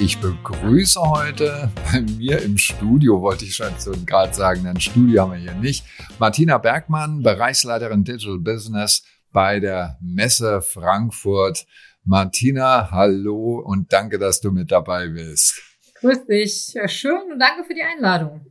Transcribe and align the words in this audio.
Ich 0.00 0.20
begrüße 0.20 1.00
heute 1.00 1.70
bei 1.90 2.00
mir 2.00 2.40
im 2.40 2.56
Studio, 2.56 3.20
wollte 3.20 3.44
ich 3.44 3.56
schon 3.56 3.74
gerade 4.06 4.32
sagen, 4.32 4.66
ein 4.66 4.80
Studio 4.80 5.22
haben 5.22 5.32
wir 5.32 5.38
hier 5.38 5.54
nicht, 5.54 5.84
Martina 6.18 6.56
Bergmann, 6.58 7.22
Bereichsleiterin 7.22 8.04
Digital 8.04 8.38
Business 8.38 9.02
bei 9.32 9.60
der 9.60 9.98
Messe 10.00 10.62
Frankfurt. 10.62 11.66
Martina, 12.04 12.90
hallo 12.90 13.58
und 13.58 13.92
danke, 13.92 14.18
dass 14.18 14.40
du 14.40 14.50
mit 14.50 14.70
dabei 14.70 15.08
bist. 15.08 15.60
Grüß 16.00 16.26
dich. 16.26 16.74
Schön 16.86 17.32
und 17.32 17.38
danke 17.38 17.64
für 17.64 17.74
die 17.74 17.82
Einladung. 17.82 18.46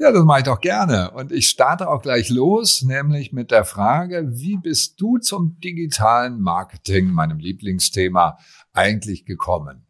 Ja, 0.00 0.12
das 0.12 0.24
mache 0.24 0.38
ich 0.38 0.44
doch 0.44 0.60
gerne. 0.60 1.10
Und 1.10 1.32
ich 1.32 1.48
starte 1.48 1.88
auch 1.88 2.02
gleich 2.02 2.28
los, 2.30 2.82
nämlich 2.82 3.32
mit 3.32 3.50
der 3.50 3.64
Frage, 3.64 4.28
wie 4.30 4.56
bist 4.56 5.00
du 5.00 5.18
zum 5.18 5.58
digitalen 5.58 6.40
Marketing, 6.40 7.10
meinem 7.10 7.38
Lieblingsthema, 7.38 8.38
eigentlich 8.72 9.24
gekommen? 9.24 9.87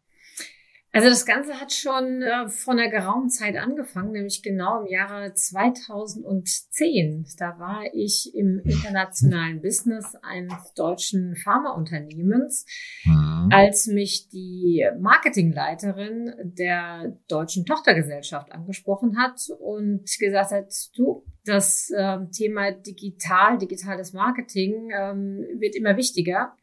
Also 0.91 1.07
das 1.07 1.27
Ganze 1.27 1.53
hat 1.61 1.71
schon 1.71 2.23
äh, 2.23 2.49
vor 2.49 2.73
einer 2.73 2.89
geraumen 2.89 3.29
Zeit 3.29 3.55
angefangen, 3.57 4.11
nämlich 4.11 4.41
genau 4.41 4.81
im 4.81 4.87
Jahre 4.87 5.35
2010. 5.35 7.27
Da 7.37 7.59
war 7.59 7.83
ich 7.93 8.33
im 8.33 8.59
internationalen 8.65 9.61
Business 9.61 10.15
eines 10.23 10.73
deutschen 10.73 11.35
Pharmaunternehmens, 11.35 12.65
mhm. 13.05 13.49
als 13.51 13.85
mich 13.85 14.29
die 14.29 14.83
Marketingleiterin 14.99 16.33
der 16.41 17.15
deutschen 17.27 17.67
Tochtergesellschaft 17.67 18.51
angesprochen 18.51 19.15
hat 19.19 19.39
und 19.59 20.05
gesagt 20.19 20.51
hat, 20.51 20.73
du, 20.95 21.23
das 21.45 21.91
äh, 21.95 22.17
Thema 22.35 22.71
digital, 22.71 23.59
digitales 23.59 24.13
Marketing 24.13 24.89
ähm, 24.91 25.45
wird 25.59 25.75
immer 25.75 25.97
wichtiger. 25.97 26.53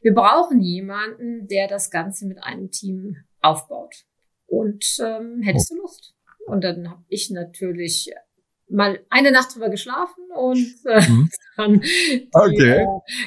Wir 0.00 0.14
brauchen 0.14 0.60
jemanden, 0.60 1.48
der 1.48 1.66
das 1.66 1.90
Ganze 1.90 2.26
mit 2.26 2.42
einem 2.42 2.70
Team 2.70 3.16
aufbaut. 3.44 3.94
Und 4.46 4.84
ähm, 5.00 5.42
hättest 5.42 5.70
du 5.70 5.76
Lust? 5.76 6.14
Und 6.46 6.62
dann 6.62 6.90
habe 6.90 7.04
ich 7.08 7.30
natürlich 7.30 8.12
mal 8.68 9.00
eine 9.10 9.30
Nacht 9.30 9.54
drüber 9.54 9.68
geschlafen 9.68 10.24
und 10.34 10.66
äh, 10.86 11.08
mhm. 11.08 11.30
dann 11.56 11.80
die 11.80 12.28
okay. 12.32 12.82
äh, 12.82 12.86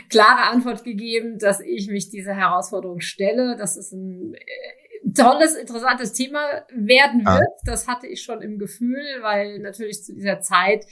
klare 0.09 0.51
Antwort 0.51 0.83
gegeben, 0.83 1.37
dass 1.39 1.59
ich 1.59 1.87
mich 1.87 2.09
dieser 2.09 2.33
Herausforderung 2.33 2.99
stelle, 2.99 3.55
dass 3.55 3.77
es 3.77 3.91
ein 3.91 4.33
äh, 4.33 5.11
tolles, 5.13 5.55
interessantes 5.55 6.13
Thema 6.13 6.65
werden 6.73 7.25
ah. 7.25 7.35
wird. 7.35 7.49
Ah. 7.49 7.63
Das 7.65 7.87
hatte 7.87 8.07
ich 8.07 8.23
schon 8.23 8.41
im 8.41 8.57
Gefühl, 8.57 9.03
weil 9.21 9.59
natürlich 9.59 10.03
zu 10.03 10.13
dieser 10.13 10.41
Zeit 10.41 10.85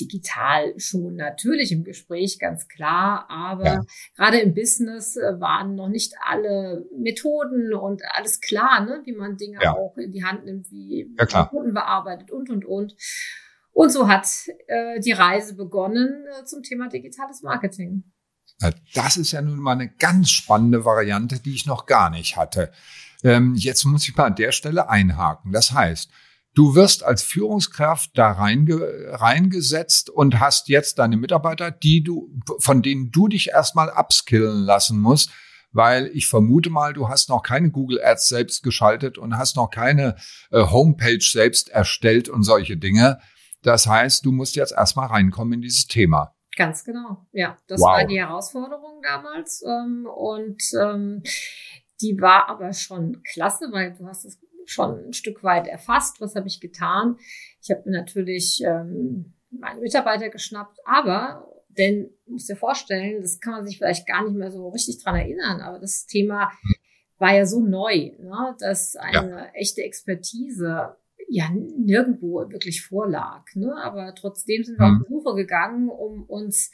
digital 0.00 0.72
schon 0.78 1.16
natürlich 1.16 1.72
im 1.72 1.84
Gespräch, 1.84 2.38
ganz 2.38 2.68
klar. 2.68 3.26
Aber 3.28 3.64
ja. 3.64 3.84
gerade 4.16 4.40
im 4.40 4.54
Business 4.54 5.16
äh, 5.16 5.40
waren 5.40 5.74
noch 5.74 5.88
nicht 5.88 6.14
alle 6.24 6.86
Methoden 6.96 7.74
und 7.74 8.02
alles 8.14 8.40
klar, 8.40 8.84
ne? 8.84 9.02
wie 9.04 9.12
man 9.12 9.36
Dinge 9.36 9.58
ja. 9.62 9.72
auch 9.72 9.96
in 9.96 10.12
die 10.12 10.24
Hand 10.24 10.44
nimmt, 10.44 10.70
wie 10.70 11.14
ja, 11.18 11.44
Kunden 11.44 11.74
bearbeitet 11.74 12.30
und, 12.30 12.50
und, 12.50 12.64
und. 12.64 12.94
Und 13.72 13.90
so 13.90 14.08
hat 14.08 14.26
äh, 14.66 15.00
die 15.00 15.12
Reise 15.12 15.54
begonnen 15.54 16.24
äh, 16.38 16.44
zum 16.44 16.62
Thema 16.62 16.88
digitales 16.88 17.42
Marketing. 17.42 18.04
Das 18.94 19.16
ist 19.16 19.32
ja 19.32 19.40
nun 19.40 19.58
mal 19.58 19.72
eine 19.72 19.88
ganz 19.88 20.30
spannende 20.30 20.84
Variante, 20.84 21.40
die 21.40 21.54
ich 21.54 21.66
noch 21.66 21.86
gar 21.86 22.10
nicht 22.10 22.36
hatte. 22.36 22.72
Ähm, 23.22 23.54
jetzt 23.54 23.84
muss 23.84 24.08
ich 24.08 24.16
mal 24.16 24.26
an 24.26 24.34
der 24.34 24.52
Stelle 24.52 24.88
einhaken. 24.88 25.52
Das 25.52 25.72
heißt, 25.72 26.10
Du 26.54 26.74
wirst 26.74 27.04
als 27.04 27.22
Führungskraft 27.22 28.10
da 28.14 28.32
reinge 28.32 28.80
reingesetzt 29.08 30.10
und 30.10 30.40
hast 30.40 30.68
jetzt 30.68 30.98
deine 30.98 31.16
Mitarbeiter, 31.16 31.70
die 31.70 32.02
du, 32.02 32.28
von 32.58 32.82
denen 32.82 33.10
du 33.12 33.28
dich 33.28 33.50
erstmal 33.50 33.88
upskillen 33.88 34.64
lassen 34.64 34.98
musst, 34.98 35.30
weil 35.72 36.10
ich 36.12 36.26
vermute 36.26 36.70
mal, 36.70 36.92
du 36.92 37.08
hast 37.08 37.28
noch 37.28 37.42
keine 37.42 37.70
Google 37.70 38.02
Ads 38.02 38.28
selbst 38.28 38.62
geschaltet 38.64 39.16
und 39.16 39.38
hast 39.38 39.56
noch 39.56 39.70
keine 39.70 40.16
äh, 40.50 40.64
Homepage 40.64 41.22
selbst 41.22 41.68
erstellt 41.68 42.28
und 42.28 42.42
solche 42.42 42.76
Dinge. 42.76 43.20
Das 43.62 43.86
heißt, 43.86 44.24
du 44.24 44.32
musst 44.32 44.56
jetzt 44.56 44.72
erstmal 44.72 45.06
reinkommen 45.06 45.54
in 45.54 45.60
dieses 45.62 45.86
Thema. 45.86 46.34
Ganz 46.56 46.84
genau. 46.84 47.26
Ja, 47.32 47.56
das 47.68 47.80
wow. 47.80 47.90
war 47.90 48.06
die 48.06 48.18
Herausforderung 48.18 49.00
damals. 49.02 49.62
Ähm, 49.62 50.06
und 50.06 50.62
ähm, 50.80 51.22
die 52.00 52.20
war 52.20 52.48
aber 52.48 52.72
schon 52.72 53.22
klasse, 53.22 53.68
weil 53.70 53.94
du 53.94 54.06
hast 54.06 54.24
es 54.24 54.38
schon 54.70 55.06
ein 55.06 55.12
Stück 55.12 55.42
weit 55.42 55.66
erfasst. 55.66 56.20
Was 56.20 56.34
habe 56.34 56.48
ich 56.48 56.60
getan? 56.60 57.16
Ich 57.62 57.70
habe 57.70 57.82
mir 57.88 57.98
natürlich 57.98 58.62
ähm, 58.64 59.34
meine 59.50 59.80
Mitarbeiter 59.80 60.28
geschnappt, 60.28 60.78
aber 60.84 61.46
denn 61.68 62.10
muss 62.26 62.46
dir 62.46 62.56
vorstellen, 62.56 63.22
das 63.22 63.40
kann 63.40 63.52
man 63.52 63.66
sich 63.66 63.78
vielleicht 63.78 64.06
gar 64.06 64.24
nicht 64.24 64.36
mehr 64.36 64.50
so 64.50 64.68
richtig 64.68 65.02
dran 65.02 65.16
erinnern, 65.16 65.60
aber 65.60 65.78
das 65.78 66.06
Thema 66.06 66.50
war 67.18 67.34
ja 67.34 67.46
so 67.46 67.60
neu, 67.60 68.12
ne, 68.18 68.56
dass 68.58 68.96
eine 68.96 69.30
ja. 69.30 69.46
echte 69.52 69.82
Expertise 69.82 70.96
ja 71.28 71.48
nirgendwo 71.50 72.50
wirklich 72.50 72.84
vorlag. 72.84 73.44
Ne? 73.54 73.72
Aber 73.76 74.14
trotzdem 74.14 74.64
sind 74.64 74.78
wir 74.78 74.86
mhm. 74.86 74.96
auf 74.96 75.06
die 75.06 75.12
Suche 75.12 75.34
gegangen, 75.36 75.88
um 75.88 76.24
uns 76.24 76.72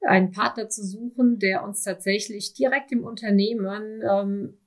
einen 0.00 0.32
Partner 0.32 0.68
zu 0.68 0.84
suchen, 0.84 1.38
der 1.38 1.64
uns 1.64 1.82
tatsächlich 1.82 2.54
direkt 2.54 2.92
im 2.92 3.04
Unternehmen 3.04 4.02
ähm, 4.02 4.58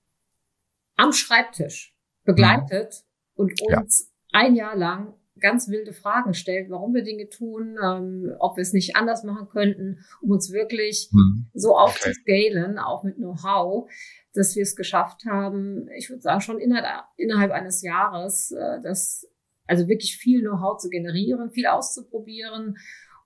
am 0.95 1.11
Schreibtisch 1.11 1.96
begleitet 2.27 3.03
mhm. 3.35 3.43
und 3.43 3.61
uns 3.61 4.11
ja. 4.31 4.39
ein 4.39 4.55
Jahr 4.55 4.75
lang 4.75 5.15
ganz 5.39 5.69
wilde 5.69 5.93
Fragen 5.93 6.33
stellt, 6.33 6.69
warum 6.69 6.93
wir 6.93 7.03
Dinge 7.03 7.29
tun, 7.29 7.77
ähm, 7.83 8.33
ob 8.39 8.57
wir 8.57 8.61
es 8.61 8.73
nicht 8.73 8.95
anders 8.95 9.23
machen 9.23 9.47
könnten, 9.49 9.99
um 10.21 10.31
uns 10.31 10.51
wirklich 10.51 11.09
mhm. 11.11 11.47
so 11.53 11.77
aufzuscalen, 11.77 12.73
okay. 12.73 12.83
auch 12.83 13.03
mit 13.03 13.17
Know-how, 13.17 13.89
dass 14.33 14.55
wir 14.55 14.63
es 14.63 14.75
geschafft 14.75 15.25
haben, 15.25 15.89
ich 15.95 16.09
würde 16.09 16.21
sagen, 16.21 16.41
schon 16.41 16.59
innerhalb, 16.59 17.05
innerhalb 17.17 17.51
eines 17.51 17.81
Jahres, 17.81 18.51
äh, 18.51 18.81
das 18.81 19.27
also 19.67 19.87
wirklich 19.87 20.17
viel 20.17 20.41
Know-how 20.41 20.77
zu 20.77 20.89
generieren, 20.89 21.51
viel 21.51 21.67
auszuprobieren 21.67 22.77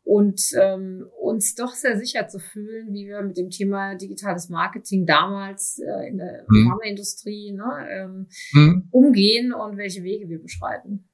und 0.03 0.41
ähm, 0.59 1.05
uns 1.19 1.55
doch 1.55 1.73
sehr 1.73 1.97
sicher 1.97 2.27
zu 2.27 2.39
fühlen, 2.39 2.93
wie 2.93 3.07
wir 3.07 3.21
mit 3.21 3.37
dem 3.37 3.49
Thema 3.49 3.95
digitales 3.95 4.49
Marketing 4.49 5.05
damals 5.05 5.79
äh, 5.79 6.07
in 6.07 6.17
der 6.17 6.45
mhm. 6.47 6.69
Pharmaindustrie 6.69 7.51
ne, 7.51 7.87
ähm, 7.89 8.27
mhm. 8.53 8.87
umgehen 8.91 9.53
und 9.53 9.77
welche 9.77 10.03
Wege 10.03 10.27
wir 10.27 10.41
beschreiten. 10.41 11.10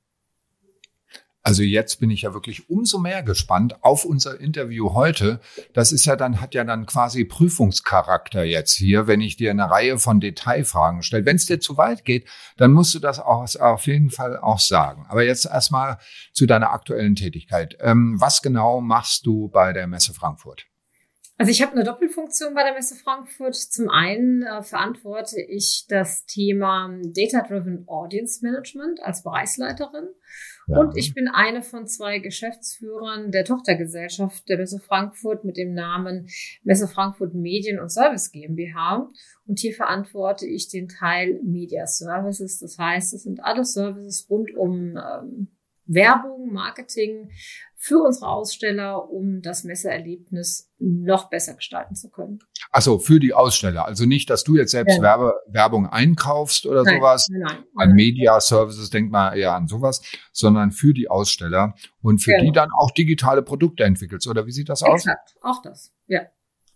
Also 1.48 1.64
jetzt 1.64 2.02
bin 2.02 2.10
ich 2.10 2.24
ja 2.24 2.34
wirklich 2.34 2.70
umso 2.70 3.00
mehr 3.00 3.24
gespannt 3.24 3.82
auf 3.82 4.04
unser 4.04 4.38
Interview 4.38 4.94
heute. 4.94 5.40
Das 5.72 5.94
ist 5.94 6.04
ja 6.04 6.18
dann, 6.18 6.42
hat 6.42 6.54
ja 6.54 6.66
dann 6.66 6.86
quasi 6.86 7.24
Prüfungscharakter 7.24 8.44
jetzt 8.44 8.76
hier, 8.76 9.08
wenn 9.08 9.22
ich 9.22 9.38
dir 9.38 9.52
eine 9.52 9.72
Reihe 9.72 9.98
von 9.98 10.20
Detailfragen 10.20 11.04
stelle. 11.04 11.26
Wenn 11.26 11.38
es 11.38 11.46
dir 11.46 11.62
zu 11.62 11.78
weit 11.78 12.04
geht, 12.04 12.28
dann 12.58 12.74
musst 12.74 12.94
du 12.96 13.00
das 13.00 13.20
auch 13.20 13.48
auf 13.62 13.88
jeden 13.88 14.10
Fall 14.10 14.38
auch 14.38 14.60
sagen. 14.60 15.06
Aber 15.08 15.24
jetzt 15.24 15.46
erstmal 15.46 16.00
zu 16.34 16.48
deiner 16.48 16.72
aktuellen 16.72 17.16
Tätigkeit. 17.16 17.78
Ähm, 17.80 18.18
was 18.20 18.42
genau 18.42 18.82
machst 18.82 19.26
du 19.26 19.48
bei 19.48 19.72
der 19.72 19.88
Messe 19.88 20.14
Frankfurt? 20.14 20.66
Also 21.40 21.52
ich 21.52 21.62
habe 21.62 21.74
eine 21.74 21.84
Doppelfunktion 21.84 22.56
bei 22.56 22.64
der 22.64 22.74
Messe 22.74 22.96
Frankfurt. 22.96 23.56
Zum 23.56 23.90
einen 23.90 24.42
äh, 24.42 24.64
verantworte 24.64 25.40
ich 25.40 25.86
das 25.88 26.26
Thema 26.26 26.90
Data-Driven 27.04 27.88
Audience 27.88 28.44
Management 28.44 29.00
als 29.04 29.22
Bereichsleiterin. 29.22 30.08
Ja. 30.68 30.80
Und 30.80 30.98
ich 30.98 31.14
bin 31.14 31.28
eine 31.28 31.62
von 31.62 31.86
zwei 31.86 32.18
Geschäftsführern 32.18 33.32
der 33.32 33.46
Tochtergesellschaft 33.46 34.50
der 34.50 34.58
Messe 34.58 34.80
Frankfurt 34.80 35.46
mit 35.46 35.58
dem 35.58 35.76
Namen 35.76 36.28
Messe 36.64 36.88
Frankfurt 36.88 37.36
Medien 37.36 37.80
und 37.80 37.90
Service 37.90 38.32
GmbH. 38.32 39.08
Und 39.46 39.60
hier 39.60 39.76
verantworte 39.76 40.48
ich 40.48 40.70
den 40.70 40.88
Teil 40.88 41.40
Media 41.44 41.86
Services. 41.86 42.58
Das 42.58 42.80
heißt, 42.80 43.14
es 43.14 43.24
sind 43.24 43.44
alle 43.44 43.64
Services 43.64 44.28
rund 44.28 44.56
um 44.56 44.98
ähm, 44.98 45.50
Werbung, 45.88 46.52
Marketing 46.52 47.32
für 47.76 48.04
unsere 48.04 48.28
Aussteller, 48.28 49.10
um 49.10 49.42
das 49.42 49.64
Messeerlebnis 49.64 50.70
noch 50.80 51.30
besser 51.30 51.54
gestalten 51.54 51.96
zu 51.96 52.10
können. 52.10 52.40
Also 52.72 53.00
für 53.00 53.20
die 53.20 53.34
Aussteller, 53.34 53.86
also 53.86 54.06
nicht, 54.06 54.30
dass 54.30 54.44
du 54.44 54.56
jetzt 54.56 54.72
selbst 54.72 54.98
ja. 54.98 55.02
Werbe, 55.02 55.34
Werbung 55.48 55.88
einkaufst 55.88 56.66
oder 56.66 56.84
nein, 56.84 56.98
sowas. 56.98 57.28
Nein, 57.30 57.42
nein. 57.42 57.64
An 57.76 57.94
Media 57.94 58.40
Services 58.42 58.90
denkt 58.90 59.12
man 59.12 59.38
eher 59.38 59.54
an 59.54 59.68
sowas, 59.68 60.02
sondern 60.32 60.72
für 60.72 60.94
die 60.94 61.10
Aussteller 61.10 61.76
und 62.02 62.20
für 62.20 62.32
genau. 62.32 62.44
die 62.46 62.52
dann 62.52 62.70
auch 62.78 62.92
digitale 62.92 63.44
Produkte 63.44 63.84
entwickelst. 63.84 64.28
Oder 64.28 64.46
wie 64.46 64.52
sieht 64.52 64.70
das 64.70 64.84
aus? 64.84 65.06
Exakt, 65.06 65.36
auch 65.42 65.62
das, 65.62 65.94
ja. 66.08 66.22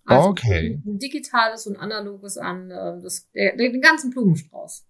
Also 0.06 0.30
okay. 0.30 0.81
Ein 0.86 1.00
digitales 1.00 1.68
und 1.68 1.78
analoges 1.78 2.38
an 2.38 2.72
äh, 2.72 3.02
das, 3.02 3.30
den 3.34 3.81
ganzen 3.81 4.12
Blumenstrauß. 4.12 4.86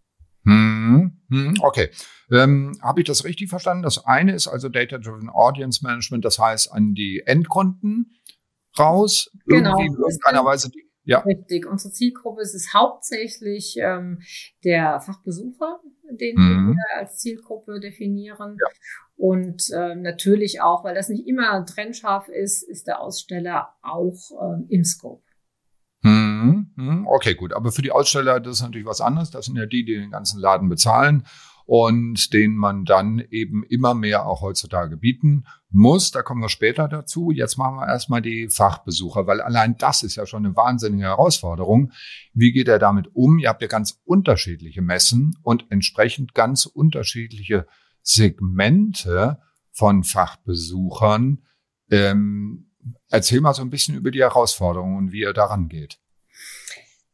Hm, 0.45 1.20
okay. 1.61 1.89
Ähm, 2.31 2.77
Habe 2.81 3.01
ich 3.01 3.07
das 3.07 3.25
richtig 3.25 3.49
verstanden? 3.49 3.83
Das 3.83 4.05
eine 4.05 4.33
ist 4.33 4.47
also 4.47 4.69
Data-Driven 4.69 5.29
Audience 5.29 5.83
Management, 5.83 6.23
das 6.25 6.39
heißt 6.39 6.71
an 6.71 6.93
die 6.93 7.23
Endkunden 7.25 8.17
raus, 8.77 9.29
genau. 9.45 9.71
irgendwie 9.71 9.87
in 9.87 10.01
irgendeiner 10.01 10.45
Weise. 10.45 10.69
Die, 10.69 10.89
ja. 11.03 11.19
Richtig. 11.19 11.65
Unsere 11.65 11.93
Zielgruppe 11.93 12.41
ist 12.41 12.53
es 12.53 12.73
hauptsächlich 12.73 13.75
ähm, 13.79 14.21
der 14.63 14.99
Fachbesucher, 15.01 15.79
den 16.09 16.35
mhm. 16.37 16.75
wir 16.75 16.99
als 16.99 17.17
Zielgruppe 17.17 17.79
definieren. 17.79 18.57
Ja. 18.59 18.67
Und 19.17 19.69
äh, 19.71 19.95
natürlich 19.95 20.61
auch, 20.61 20.83
weil 20.83 20.95
das 20.95 21.09
nicht 21.09 21.27
immer 21.27 21.65
trennscharf 21.65 22.27
ist, 22.27 22.63
ist 22.63 22.87
der 22.87 23.01
Aussteller 23.01 23.75
auch 23.81 24.31
äh, 24.31 24.73
im 24.73 24.83
Scope. 24.83 25.23
Hm, 26.03 26.71
hm, 26.75 27.07
okay, 27.07 27.35
gut. 27.35 27.53
Aber 27.53 27.71
für 27.71 27.81
die 27.81 27.91
Aussteller, 27.91 28.39
das 28.39 28.57
ist 28.57 28.61
natürlich 28.63 28.87
was 28.87 29.01
anderes. 29.01 29.29
Das 29.29 29.45
sind 29.45 29.55
ja 29.55 29.65
die, 29.65 29.85
die 29.85 29.95
den 29.95 30.11
ganzen 30.11 30.39
Laden 30.39 30.67
bezahlen 30.67 31.25
und 31.65 32.33
den 32.33 32.55
man 32.55 32.85
dann 32.85 33.19
eben 33.29 33.63
immer 33.63 33.93
mehr 33.93 34.25
auch 34.25 34.41
heutzutage 34.41 34.97
bieten 34.97 35.45
muss. 35.69 36.11
Da 36.11 36.23
kommen 36.23 36.41
wir 36.41 36.49
später 36.49 36.87
dazu. 36.87 37.31
Jetzt 37.31 37.57
machen 37.57 37.75
wir 37.77 37.87
erstmal 37.87 38.21
die 38.21 38.49
Fachbesucher, 38.49 39.27
weil 39.27 39.41
allein 39.41 39.77
das 39.77 40.03
ist 40.03 40.15
ja 40.15 40.25
schon 40.25 40.45
eine 40.45 40.55
wahnsinnige 40.55 41.03
Herausforderung. 41.03 41.91
Wie 42.33 42.51
geht 42.51 42.67
er 42.67 42.79
damit 42.79 43.09
um? 43.13 43.39
Ihr 43.39 43.49
habt 43.49 43.61
ja 43.61 43.67
ganz 43.67 44.01
unterschiedliche 44.03 44.81
Messen 44.81 45.37
und 45.43 45.65
entsprechend 45.69 46.33
ganz 46.33 46.65
unterschiedliche 46.65 47.67
Segmente 48.01 49.39
von 49.71 50.03
Fachbesuchern. 50.03 51.43
Ähm, 51.89 52.70
erzähl 53.09 53.41
mal 53.41 53.53
so 53.53 53.61
ein 53.61 53.69
bisschen 53.69 53.95
über 53.95 54.11
die 54.11 54.21
Herausforderungen 54.21 54.97
und 54.97 55.11
wie 55.11 55.21
ihr 55.21 55.33
daran 55.33 55.67
geht. 55.67 55.99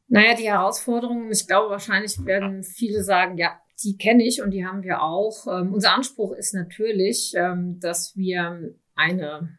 Naja, 0.08 0.36
die 0.36 0.50
Herausforderungen, 0.50 1.32
ich 1.32 1.48
glaube, 1.48 1.70
wahrscheinlich 1.70 2.24
werden 2.26 2.64
viele 2.64 3.04
sagen, 3.04 3.38
ja, 3.38 3.60
die 3.84 3.98
kenne 3.98 4.24
ich 4.24 4.42
und 4.42 4.52
die 4.52 4.66
haben 4.66 4.84
wir 4.84 5.02
auch. 5.02 5.48
Ähm, 5.48 5.74
unser 5.74 5.94
Anspruch 5.94 6.34
ist 6.34 6.54
natürlich, 6.54 7.34
ähm, 7.36 7.80
dass 7.80 8.16
wir 8.16 8.74
eine 8.96 9.58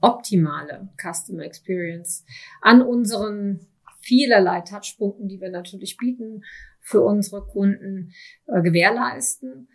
optimale 0.00 0.88
Customer 1.00 1.44
Experience 1.44 2.24
an 2.60 2.82
unseren 2.82 3.66
vielerlei 4.00 4.60
Touchpunkten, 4.62 5.28
die 5.28 5.40
wir 5.40 5.50
natürlich 5.50 5.96
bieten, 5.96 6.42
für 6.80 7.00
unsere 7.00 7.46
Kunden 7.46 8.12
äh, 8.46 8.60
gewährleisten. 8.60 9.68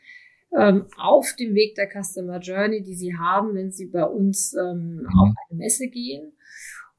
Ähm, 0.58 0.88
auf 0.98 1.34
dem 1.38 1.54
Weg 1.56 1.76
der 1.76 1.90
Customer 1.90 2.40
Journey, 2.40 2.82
die 2.82 2.96
sie 2.96 3.16
haben, 3.18 3.54
wenn 3.56 3.72
sie 3.72 3.88
bei 3.88 4.04
uns 4.04 4.54
ähm, 4.54 5.02
mhm. 5.02 5.20
auf 5.20 5.36
eine 5.50 5.58
Messe 5.58 5.88
gehen. 5.88 6.34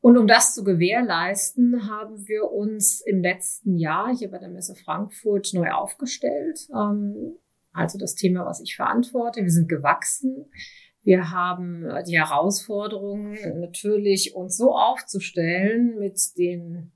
Und 0.00 0.16
um 0.16 0.26
das 0.26 0.54
zu 0.54 0.62
gewährleisten, 0.62 1.88
haben 1.88 2.26
wir 2.28 2.52
uns 2.52 3.00
im 3.00 3.20
letzten 3.20 3.76
Jahr 3.76 4.14
hier 4.16 4.30
bei 4.30 4.38
der 4.38 4.50
Messe 4.50 4.74
Frankfurt 4.74 5.50
neu 5.54 5.70
aufgestellt. 5.70 6.68
Ähm, 6.72 7.36
also 7.72 7.98
das 7.98 8.14
Thema, 8.14 8.44
was 8.44 8.60
ich 8.60 8.76
verantworte. 8.76 9.42
Wir 9.42 9.50
sind 9.50 9.68
gewachsen. 9.68 10.46
Wir 11.02 11.30
haben 11.30 11.86
die 12.06 12.18
Herausforderung, 12.18 13.34
natürlich 13.60 14.34
uns 14.34 14.56
so 14.56 14.74
aufzustellen 14.74 15.98
mit 15.98 16.36
den 16.36 16.92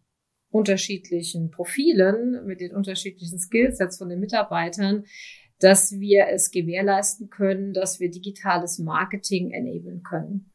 unterschiedlichen 0.51 1.51
Profilen, 1.51 2.45
mit 2.45 2.61
den 2.61 2.75
unterschiedlichen 2.75 3.39
Skillsets 3.39 3.99
von 3.99 4.11
den 4.11 4.21
Mitarbeitern, 4.21 5.05
dass 5.63 5.93
wir 5.99 6.27
es 6.29 6.51
gewährleisten 6.51 7.31
können, 7.31 7.73
dass 7.73 8.01
wir 8.01 8.11
digitales 8.11 8.79
Marketing 8.79 9.53
enablen 9.53 10.03
können. 10.03 10.53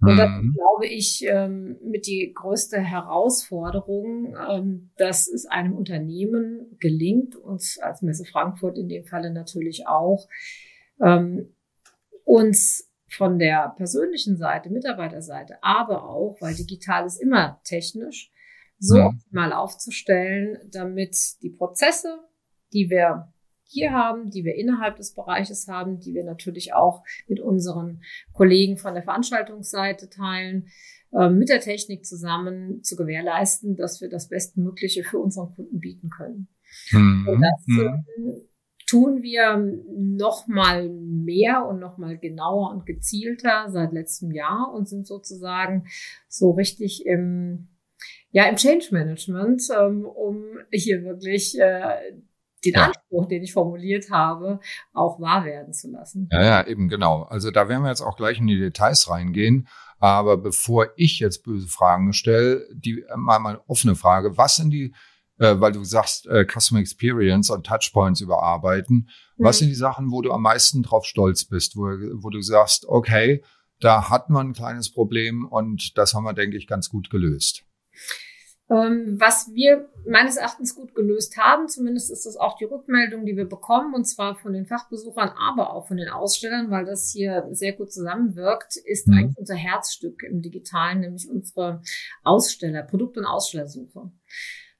Und 0.00 0.18
das 0.18 0.28
mhm. 0.28 0.52
glaube 0.52 0.86
ich 0.86 1.24
ähm, 1.26 1.78
mit 1.82 2.06
die 2.06 2.32
größte 2.34 2.78
Herausforderung, 2.78 4.36
ähm, 4.48 4.90
dass 4.98 5.26
es 5.26 5.46
einem 5.46 5.74
Unternehmen 5.74 6.76
gelingt, 6.78 7.34
uns 7.34 7.78
als 7.78 8.02
Messe 8.02 8.26
Frankfurt 8.26 8.76
in 8.76 8.88
dem 8.88 9.04
Falle 9.04 9.32
natürlich 9.32 9.86
auch, 9.86 10.28
ähm, 11.02 11.54
uns 12.24 12.92
von 13.08 13.38
der 13.38 13.72
persönlichen 13.76 14.36
Seite, 14.36 14.68
Mitarbeiterseite, 14.68 15.58
aber 15.62 16.08
auch, 16.08 16.36
weil 16.40 16.54
digital 16.54 17.06
ist 17.06 17.20
immer 17.20 17.60
technisch, 17.64 18.30
so 18.78 18.98
ja. 18.98 19.06
optimal 19.06 19.52
aufzustellen, 19.54 20.58
damit 20.70 21.16
die 21.42 21.50
Prozesse, 21.50 22.18
die 22.74 22.90
wir 22.90 23.32
hier 23.68 23.92
haben, 23.92 24.30
die 24.30 24.44
wir 24.44 24.54
innerhalb 24.54 24.96
des 24.96 25.14
Bereiches 25.14 25.68
haben, 25.68 25.98
die 25.98 26.14
wir 26.14 26.24
natürlich 26.24 26.74
auch 26.74 27.02
mit 27.28 27.40
unseren 27.40 28.02
Kollegen 28.32 28.76
von 28.76 28.94
der 28.94 29.02
Veranstaltungsseite 29.02 30.08
teilen, 30.08 30.68
äh, 31.12 31.28
mit 31.28 31.48
der 31.48 31.60
Technik 31.60 32.04
zusammen 32.04 32.82
zu 32.82 32.96
gewährleisten, 32.96 33.76
dass 33.76 34.00
wir 34.00 34.08
das 34.08 34.28
Bestmögliche 34.28 35.04
für 35.04 35.18
unseren 35.18 35.54
Kunden 35.54 35.80
bieten 35.80 36.10
können. 36.10 36.48
Mhm. 36.90 37.28
Und 37.28 37.40
das 37.40 37.66
äh, 37.78 38.40
tun 38.86 39.22
wir 39.22 39.56
noch 39.96 40.46
mal 40.46 40.88
mehr 40.88 41.66
und 41.66 41.80
noch 41.80 41.98
mal 41.98 42.18
genauer 42.18 42.70
und 42.70 42.86
gezielter 42.86 43.66
seit 43.70 43.92
letztem 43.92 44.30
Jahr 44.30 44.72
und 44.72 44.88
sind 44.88 45.06
sozusagen 45.06 45.86
so 46.28 46.52
richtig 46.52 47.04
im 47.04 47.68
ja 48.30 48.48
im 48.48 48.56
Change 48.56 48.88
Management, 48.90 49.62
ähm, 49.76 50.04
um 50.04 50.44
hier 50.70 51.02
wirklich 51.04 51.58
äh, 51.58 52.18
den 52.66 52.80
ja. 52.80 52.86
Anspruch, 52.86 53.26
den 53.26 53.42
ich 53.42 53.52
formuliert 53.52 54.10
habe, 54.10 54.60
auch 54.92 55.20
wahr 55.20 55.44
werden 55.44 55.72
zu 55.72 55.90
lassen. 55.90 56.28
Ja, 56.32 56.44
ja, 56.44 56.66
eben 56.66 56.88
genau. 56.88 57.22
Also 57.22 57.50
da 57.50 57.68
werden 57.68 57.82
wir 57.82 57.90
jetzt 57.90 58.02
auch 58.02 58.16
gleich 58.16 58.38
in 58.38 58.46
die 58.46 58.58
Details 58.58 59.08
reingehen. 59.08 59.68
Aber 59.98 60.36
bevor 60.36 60.88
ich 60.96 61.20
jetzt 61.20 61.42
böse 61.44 61.68
Fragen 61.68 62.12
stelle, 62.12 62.66
die 62.74 63.04
mal 63.16 63.38
mal 63.38 63.60
offene 63.66 63.94
Frage: 63.94 64.36
Was 64.36 64.56
sind 64.56 64.70
die, 64.70 64.94
äh, 65.38 65.58
weil 65.58 65.72
du 65.72 65.84
sagst, 65.84 66.26
äh, 66.26 66.44
Customer 66.44 66.80
Experience 66.80 67.50
und 67.50 67.66
Touchpoints 67.66 68.20
überarbeiten? 68.20 69.08
Mhm. 69.36 69.44
Was 69.44 69.58
sind 69.58 69.68
die 69.68 69.74
Sachen, 69.74 70.10
wo 70.10 70.20
du 70.20 70.32
am 70.32 70.42
meisten 70.42 70.82
drauf 70.82 71.06
stolz 71.06 71.44
bist, 71.44 71.76
wo, 71.76 71.84
wo 72.22 72.30
du 72.30 72.42
sagst, 72.42 72.86
okay, 72.86 73.42
da 73.80 74.10
hat 74.10 74.30
man 74.30 74.48
ein 74.48 74.54
kleines 74.54 74.90
Problem 74.90 75.46
und 75.46 75.96
das 75.98 76.14
haben 76.14 76.24
wir, 76.24 76.34
denke 76.34 76.56
ich, 76.56 76.66
ganz 76.66 76.88
gut 76.88 77.10
gelöst. 77.10 77.64
Ähm, 78.68 79.16
was 79.20 79.52
wir 79.54 79.88
meines 80.04 80.36
Erachtens 80.36 80.74
gut 80.74 80.94
gelöst 80.94 81.36
haben, 81.36 81.68
zumindest 81.68 82.10
ist 82.10 82.26
das 82.26 82.36
auch 82.36 82.56
die 82.56 82.64
Rückmeldung, 82.64 83.24
die 83.24 83.36
wir 83.36 83.48
bekommen, 83.48 83.94
und 83.94 84.06
zwar 84.06 84.34
von 84.34 84.52
den 84.52 84.66
Fachbesuchern, 84.66 85.30
aber 85.38 85.72
auch 85.72 85.86
von 85.86 85.96
den 85.96 86.08
Ausstellern, 86.08 86.70
weil 86.70 86.84
das 86.84 87.12
hier 87.12 87.46
sehr 87.52 87.74
gut 87.74 87.92
zusammenwirkt, 87.92 88.76
ist 88.76 89.06
mhm. 89.06 89.18
eigentlich 89.18 89.38
unser 89.38 89.54
Herzstück 89.54 90.24
im 90.24 90.42
Digitalen, 90.42 91.00
nämlich 91.00 91.28
unsere 91.30 91.80
Aussteller, 92.24 92.82
Produkt- 92.82 93.18
und 93.18 93.24
Ausstellersuche. 93.24 94.10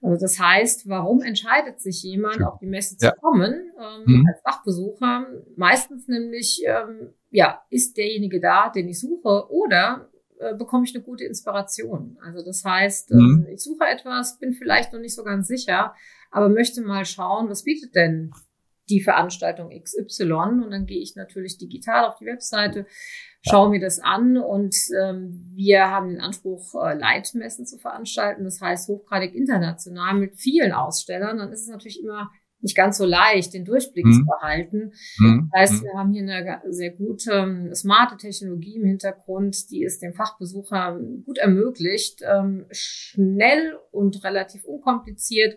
Also 0.02 0.20
das 0.20 0.38
heißt, 0.38 0.88
warum 0.88 1.22
entscheidet 1.22 1.80
sich 1.80 2.02
jemand, 2.02 2.42
auf 2.42 2.58
die 2.58 2.66
Messe 2.66 2.96
zu 2.96 3.06
ja. 3.06 3.12
kommen 3.12 3.72
ähm, 3.80 4.02
mhm. 4.04 4.26
als 4.28 4.40
Fachbesucher? 4.42 5.26
Meistens 5.56 6.06
nämlich, 6.08 6.62
ähm, 6.66 7.14
ja, 7.30 7.62
ist 7.70 7.96
derjenige 7.96 8.40
da, 8.40 8.68
den 8.68 8.88
ich 8.88 9.00
suche, 9.00 9.50
oder 9.50 10.08
äh, 10.38 10.54
bekomme 10.54 10.84
ich 10.84 10.94
eine 10.94 11.04
gute 11.04 11.24
Inspiration. 11.24 12.18
Also 12.22 12.44
das 12.44 12.64
heißt, 12.64 13.10
mhm. 13.10 13.46
ähm, 13.46 13.46
ich 13.52 13.62
suche 13.62 13.84
etwas, 13.84 14.38
bin 14.38 14.52
vielleicht 14.52 14.92
noch 14.92 15.00
nicht 15.00 15.14
so 15.14 15.24
ganz 15.24 15.48
sicher, 15.48 15.94
aber 16.30 16.48
möchte 16.48 16.82
mal 16.82 17.04
schauen, 17.04 17.48
was 17.48 17.64
bietet 17.64 17.94
denn 17.94 18.32
die 18.88 19.00
Veranstaltung 19.00 19.70
XY 19.70 20.32
und 20.64 20.70
dann 20.70 20.86
gehe 20.86 21.00
ich 21.00 21.16
natürlich 21.16 21.58
digital 21.58 22.04
auf 22.04 22.18
die 22.18 22.26
Webseite, 22.26 22.86
schaue 23.42 23.70
mir 23.70 23.80
das 23.80 23.98
an 23.98 24.36
und 24.36 24.76
ähm, 25.00 25.50
wir 25.54 25.90
haben 25.90 26.08
den 26.08 26.20
Anspruch, 26.20 26.74
äh, 26.74 26.94
Leitmessen 26.94 27.66
zu 27.66 27.78
veranstalten, 27.78 28.44
das 28.44 28.60
heißt 28.60 28.88
hochgradig 28.88 29.34
international 29.34 30.14
mit 30.14 30.36
vielen 30.36 30.72
Ausstellern. 30.72 31.38
Dann 31.38 31.52
ist 31.52 31.62
es 31.62 31.68
natürlich 31.68 32.00
immer 32.00 32.30
nicht 32.60 32.76
ganz 32.76 32.98
so 32.98 33.04
leicht, 33.04 33.54
den 33.54 33.64
Durchblick 33.64 34.06
mhm. 34.06 34.12
zu 34.12 34.24
behalten. 34.26 34.92
Mhm. 35.18 35.50
Das 35.52 35.60
heißt, 35.60 35.82
mhm. 35.82 35.86
wir 35.86 35.92
haben 35.94 36.12
hier 36.12 36.22
eine 36.22 36.62
sehr 36.72 36.90
gute, 36.90 37.32
ähm, 37.32 37.74
smarte 37.74 38.16
Technologie 38.16 38.76
im 38.76 38.84
Hintergrund, 38.84 39.70
die 39.70 39.84
es 39.84 39.98
dem 39.98 40.14
Fachbesucher 40.14 40.98
gut 41.24 41.38
ermöglicht, 41.38 42.22
ähm, 42.22 42.66
schnell 42.70 43.78
und 43.90 44.24
relativ 44.24 44.64
unkompliziert 44.64 45.56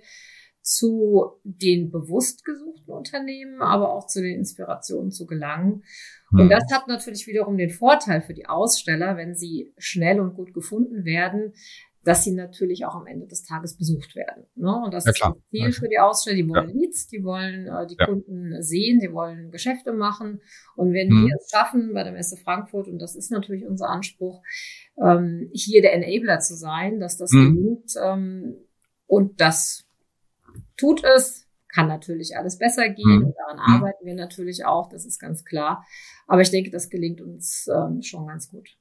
zu 0.62 1.40
den 1.44 1.90
bewusst 1.90 2.46
gesuchten 2.46 2.94
Unternehmen, 2.94 3.62
aber 3.62 3.92
auch 3.92 4.06
zu 4.06 4.22
den 4.22 4.38
Inspirationen 4.38 5.12
zu 5.12 5.26
gelangen. 5.26 5.84
Und 6.32 6.46
mhm. 6.46 6.50
das 6.50 6.64
hat 6.72 6.88
natürlich 6.88 7.26
wiederum 7.26 7.58
den 7.58 7.72
Vorteil 7.72 8.22
für 8.22 8.36
die 8.36 8.46
Aussteller, 8.46 9.18
wenn 9.18 9.34
sie 9.34 9.74
schnell 9.78 10.20
und 10.20 10.36
gut 10.36 10.54
gefunden 10.54 11.06
werden, 11.06 11.54
dass 12.04 12.24
sie 12.24 12.32
natürlich 12.32 12.86
auch 12.86 12.96
am 12.96 13.08
Ende 13.08 13.28
des 13.28 13.44
Tages 13.44 13.76
besucht 13.76 14.16
werden. 14.16 14.46
Ne? 14.56 14.74
Und 14.84 14.94
das 14.94 15.06
ja, 15.06 15.12
ist 15.12 15.22
das 15.22 15.34
Ziel 15.52 15.66
ja. 15.66 15.72
für 15.72 15.90
die 15.90 16.00
Aussteller. 16.00 16.38
Die 16.38 16.48
wollen 16.48 16.70
ja. 16.70 16.76
Leads, 16.76 17.08
die 17.08 17.24
wollen 17.24 17.68
äh, 17.68 17.88
die 17.88 17.98
Kunden 17.98 18.62
sehen, 18.62 19.00
die 19.00 19.12
wollen 19.12 19.52
Geschäfte 19.52 19.92
machen. 19.92 20.42
Und 20.76 20.94
wenn 20.94 21.10
mhm. 21.10 21.28
wir 21.28 21.36
es 21.36 21.50
schaffen 21.52 21.94
bei 21.94 22.04
der 22.04 22.14
Messe 22.14 22.38
Frankfurt, 22.38 22.88
und 22.88 23.00
das 23.00 23.16
ist 23.16 23.32
natürlich 23.32 23.66
unser 23.66 23.90
Anspruch, 23.90 24.42
ähm, 24.98 25.50
hier 25.54 25.82
der 25.82 25.94
Enabler 25.94 26.40
zu 26.40 26.56
sein, 26.56 27.00
dass 27.00 27.18
das 27.18 27.32
mhm. 27.32 27.56
gelingt, 27.56 27.92
ähm, 28.02 28.56
und 29.08 29.42
das 29.42 29.86
tut 30.78 31.04
es, 31.04 31.48
kann 31.68 31.88
natürlich 31.88 32.38
alles 32.38 32.58
besser 32.58 32.90
gehen. 32.90 33.20
Mhm. 33.20 33.26
Und 33.26 33.36
daran 33.38 33.58
mhm. 33.58 33.84
arbeiten 33.84 34.06
wir 34.06 34.16
natürlich 34.16 34.66
auch, 34.66 34.88
das 34.90 35.06
ist 35.06 35.20
ganz 35.20 35.44
klar. 35.44 35.86
Aber 36.28 36.42
ich 36.42 36.52
denke, 36.52 36.72
das 36.72 36.90
gelingt 36.90 37.20
uns 37.20 37.68
ähm, 37.68 38.02
schon 38.02 38.28
ganz 38.28 38.50
gut. 38.50 38.79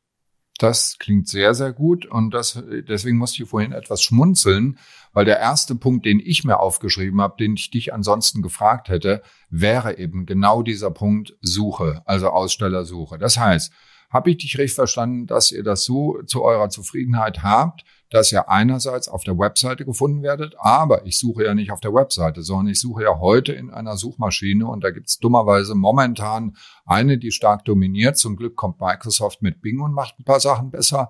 Das 0.59 0.97
klingt 0.99 1.29
sehr, 1.29 1.55
sehr 1.55 1.73
gut 1.73 2.05
und 2.05 2.35
das, 2.35 2.61
deswegen 2.89 3.17
musste 3.17 3.43
ich 3.43 3.49
vorhin 3.49 3.73
etwas 3.73 4.03
schmunzeln, 4.03 4.79
weil 5.13 5.25
der 5.25 5.39
erste 5.39 5.77
Punkt, 5.77 6.05
den 6.05 6.21
ich 6.21 6.43
mir 6.43 6.59
aufgeschrieben 6.59 7.21
habe, 7.21 7.37
den 7.39 7.55
ich 7.55 7.71
dich 7.71 7.95
ansonsten 7.95 8.43
gefragt 8.43 8.89
hätte, 8.89 9.23
wäre 9.51 9.99
eben 9.99 10.27
genau 10.27 10.63
dieser 10.63 10.91
Punkt 10.91 11.35
Suche, 11.41 12.03
also 12.07 12.31
Ausstellersuche. 12.31 13.19
Das 13.19 13.39
heißt, 13.39 13.73
habe 14.11 14.31
ich 14.31 14.39
dich 14.39 14.59
recht 14.59 14.75
verstanden, 14.75 15.27
dass 15.27 15.53
ihr 15.53 15.63
das 15.63 15.85
so 15.85 16.23
zu 16.27 16.43
eurer 16.43 16.71
Zufriedenheit 16.71 17.43
habt, 17.43 17.85
dass 18.11 18.33
ihr 18.33 18.49
einerseits 18.49 19.09
auf 19.09 19.23
der 19.23 19.39
Webseite 19.39 19.85
gefunden 19.85 20.23
werdet, 20.23 20.55
aber 20.59 21.05
ich 21.07 21.19
suche 21.19 21.45
ja 21.45 21.55
nicht 21.55 21.71
auf 21.71 21.81
der 21.81 21.93
Webseite, 21.93 22.43
sondern 22.43 22.69
ich 22.69 22.81
suche 22.81 23.03
ja 23.03 23.19
heute 23.19 23.53
in 23.53 23.71
einer 23.71 23.97
Suchmaschine 23.97 24.67
und 24.67 24.83
da 24.83 24.91
gibt's 24.91 25.19
dummerweise 25.19 25.75
momentan 25.75 26.57
eine, 26.87 27.19
die 27.19 27.33
stark 27.33 27.65
dominiert. 27.67 28.17
Zum 28.17 28.37
Glück 28.37 28.57
kommt 28.57 28.81
Microsoft 28.81 29.43
mit 29.43 29.61
Bing 29.61 29.81
und 29.81 29.93
macht 29.93 30.19
ein 30.19 30.25
paar 30.25 30.41
Sachen 30.41 30.71
besser. 30.71 31.09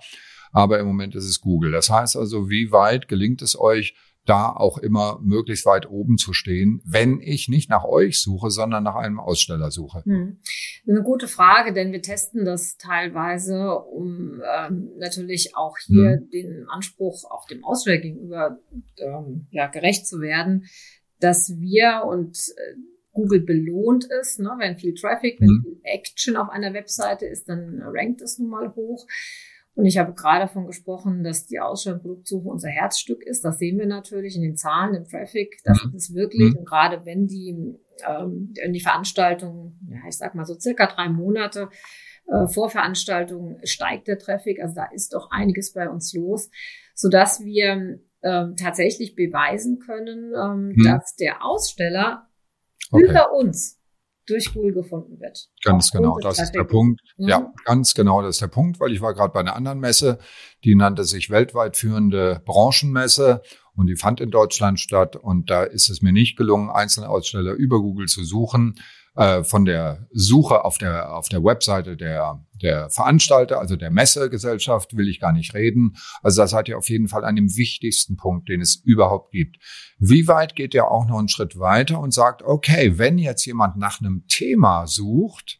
aber 0.53 0.79
im 0.79 0.87
Moment 0.87 1.15
ist 1.15 1.27
es 1.27 1.41
Google. 1.41 1.73
Das 1.73 1.91
heißt 1.91 2.17
also, 2.17 2.49
wie 2.49 2.73
weit 2.73 3.09
gelingt 3.09 3.43
es 3.43 3.59
euch, 3.59 3.95
da 4.29 4.51
auch 4.53 4.79
immer 4.79 5.19
möglichst 5.23 5.65
weit 5.65 5.89
oben 5.89 6.19
zu 6.19 6.33
stehen, 6.33 6.83
wenn 6.85 7.21
ich 7.21 7.49
nicht 7.49 7.71
nach 7.71 7.85
euch 7.85 8.21
suche, 8.21 8.51
sondern 8.51 8.85
nach 8.85 8.97
einem 8.97 9.21
Aussteller 9.21 9.71
suche? 9.71 10.03
Hm. 10.05 10.39
Eine 10.87 11.03
gute 11.03 11.29
Frage, 11.29 11.73
denn 11.73 11.93
wir 11.93 12.03
testen 12.03 12.45
das 12.45 12.77
teilweise, 12.77 13.79
um 13.79 14.43
ähm, 14.45 14.91
natürlich 14.99 15.57
auch 15.57 15.79
hier 15.79 16.19
hm. 16.21 16.31
den 16.31 16.67
Anspruch 16.69 17.25
auch 17.31 17.47
dem 17.47 17.65
Aussteller 17.65 17.99
gegenüber 17.99 18.59
ähm, 18.99 19.47
ja, 19.51 19.67
gerecht 19.69 20.07
zu 20.07 20.21
werden, 20.21 20.67
dass 21.21 21.59
wir 21.59 22.03
und 22.07 22.37
äh, 22.37 22.75
Google 23.13 23.41
belohnt 23.41 24.05
ist, 24.21 24.39
ne, 24.39 24.51
wenn 24.59 24.77
viel 24.77 24.95
Traffic, 24.95 25.41
wenn 25.41 25.49
hm. 25.49 25.63
viel 25.65 25.81
Action 25.85 26.37
auf 26.37 26.51
einer 26.51 26.75
Webseite 26.75 27.27
ist, 27.27 27.49
dann 27.49 27.83
rankt 27.83 28.21
es 28.21 28.39
nun 28.39 28.51
mal 28.51 28.75
hoch. 28.75 29.07
Und 29.79 29.87
ich 29.87 29.97
habe 29.97 30.13
gerade 30.13 30.41
davon 30.41 30.67
gesprochen, 30.67 31.23
dass 31.23 31.47
die 31.47 31.61
Ausstellungsproduktsuche 31.61 32.49
unser 32.49 32.69
Herzstück 32.69 33.23
ist. 33.23 33.45
Das 33.45 33.61
sehen 33.61 33.79
wir 33.79 33.87
natürlich 33.87 34.35
in 34.35 34.43
den 34.43 34.57
Zahlen, 34.57 34.93
im 34.93 35.05
Traffic. 35.05 35.61
Das 35.63 35.85
mhm. 35.85 35.95
ist 35.95 36.17
wirklich. 36.17 36.53
Mhm. 36.53 36.59
Und 36.59 36.65
gerade 36.69 37.07
wenn 37.07 37.29
die, 37.29 37.79
ähm, 38.05 38.53
die 38.73 38.81
Veranstaltung, 38.81 39.79
ja, 39.89 40.01
ich 40.09 40.17
sag 40.17 40.35
mal 40.35 40.45
so 40.45 40.59
circa 40.59 40.87
drei 40.87 41.09
Monate 41.09 41.69
äh, 42.27 42.49
vor 42.49 42.71
Veranstaltung 42.71 43.61
steigt 43.63 44.09
der 44.09 44.19
Traffic. 44.19 44.61
Also 44.61 44.75
da 44.75 44.87
ist 44.87 45.15
doch 45.15 45.31
einiges 45.31 45.73
bei 45.73 45.89
uns 45.89 46.13
los, 46.13 46.51
sodass 46.97 47.45
wir 47.45 48.01
ähm, 48.25 48.57
tatsächlich 48.57 49.15
beweisen 49.15 49.79
können, 49.79 50.33
ähm, 50.35 50.73
mhm. 50.75 50.83
dass 50.83 51.15
der 51.15 51.45
Aussteller 51.45 52.27
okay. 52.91 53.05
über 53.05 53.33
uns 53.33 53.78
durch 54.29 54.53
Google 54.53 54.73
gefunden 54.73 55.19
wird. 55.21 55.49
Ganz 55.65 55.91
genau, 55.91 56.19
das 56.19 56.39
ist 56.39 56.53
der 56.53 56.65
Punkt. 56.65 57.01
Mhm. 57.17 57.29
Ja, 57.29 57.53
ganz 57.65 57.95
genau, 57.95 58.23
das 58.23 58.37
ist 58.37 58.43
der 58.43 58.49
Punkt, 58.49 58.81
weil 58.81 58.93
ich 58.93 59.01
war 59.01 59.15
gerade 59.15 59.33
bei 59.33 59.41
einer 59.41 59.57
anderen 59.57 59.81
Messe, 59.81 60.19
die 60.65 60.75
nannte 60.75 61.05
sich 61.05 61.31
weltweit 61.31 61.77
führende 61.77 62.43
Branchenmesse 62.45 63.43
und 63.75 63.87
die 63.87 63.97
fand 63.97 64.21
in 64.21 64.31
Deutschland 64.31 64.81
statt 64.81 65.17
und 65.17 65.51
da 65.51 65.63
ist 65.63 65.89
es 65.89 66.03
mir 66.03 66.13
nicht 66.13 66.37
gelungen, 66.37 66.71
einzelne 66.71 67.09
Aussteller 67.09 67.53
über 67.53 67.81
Google 67.81 68.07
zu 68.07 68.25
suchen 68.25 68.75
äh, 69.19 69.43
von 69.43 69.65
der 69.65 70.07
Suche 70.13 70.65
auf 70.65 70.79
der, 70.79 71.13
auf 71.13 71.29
der 71.29 71.43
Webseite 71.43 71.97
der, 71.97 72.47
der 72.63 72.89
Veranstalter, 72.89 73.59
also 73.59 73.75
der 73.75 73.91
Messegesellschaft, 73.91 74.97
will 74.97 75.09
ich 75.09 75.19
gar 75.19 75.33
nicht 75.33 75.55
reden. 75.55 75.97
Also 76.23 76.43
das 76.43 76.53
seid 76.53 76.69
ihr 76.69 76.79
auf 76.79 76.89
jeden 76.89 77.09
Fall 77.09 77.25
an 77.25 77.35
dem 77.35 77.57
wichtigsten 77.57 78.17
Punkt, 78.17 78.49
den 78.49 78.61
es 78.61 78.77
überhaupt 78.77 79.33
gibt. 79.33 79.57
Wie 79.99 80.29
weit 80.29 80.55
geht 80.55 80.73
ihr 80.73 80.89
auch 80.89 81.09
noch 81.09 81.19
einen 81.19 81.29
Schritt 81.29 81.59
weiter 81.59 81.99
und 81.99 82.15
sagt, 82.15 82.43
okay, 82.43 82.97
wenn 82.97 83.19
jetzt 83.19 83.45
jemand 83.45 83.77
nach 83.77 84.01
einem 84.01 84.25
Thema 84.29 84.87
sucht, 84.87 85.58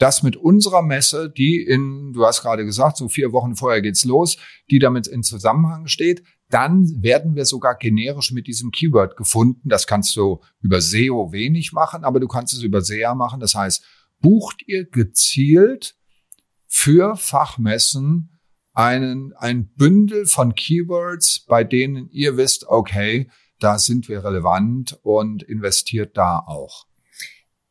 das 0.00 0.22
mit 0.22 0.36
unserer 0.36 0.80
Messe, 0.80 1.30
die 1.30 1.62
in, 1.62 2.12
du 2.14 2.24
hast 2.24 2.40
gerade 2.40 2.64
gesagt, 2.64 2.96
so 2.96 3.08
vier 3.08 3.32
Wochen 3.32 3.54
vorher 3.54 3.82
geht's 3.82 4.04
los, 4.04 4.38
die 4.70 4.78
damit 4.78 5.06
in 5.06 5.22
Zusammenhang 5.22 5.88
steht, 5.88 6.22
dann 6.48 7.02
werden 7.02 7.36
wir 7.36 7.44
sogar 7.44 7.76
generisch 7.76 8.32
mit 8.32 8.46
diesem 8.46 8.70
Keyword 8.70 9.16
gefunden. 9.16 9.68
Das 9.68 9.86
kannst 9.86 10.16
du 10.16 10.40
über 10.62 10.80
SEO 10.80 11.32
wenig 11.32 11.72
machen, 11.72 12.02
aber 12.02 12.18
du 12.18 12.28
kannst 12.28 12.54
es 12.54 12.62
über 12.62 12.80
SEA 12.80 13.14
machen. 13.14 13.40
Das 13.40 13.54
heißt, 13.54 13.84
bucht 14.20 14.62
ihr 14.66 14.86
gezielt 14.86 15.96
für 16.66 17.16
Fachmessen 17.16 18.40
einen, 18.72 19.34
ein 19.34 19.68
Bündel 19.74 20.24
von 20.24 20.54
Keywords, 20.54 21.44
bei 21.46 21.62
denen 21.62 22.08
ihr 22.10 22.38
wisst, 22.38 22.66
okay, 22.66 23.28
da 23.58 23.78
sind 23.78 24.08
wir 24.08 24.24
relevant 24.24 24.98
und 25.02 25.42
investiert 25.42 26.16
da 26.16 26.38
auch. 26.38 26.86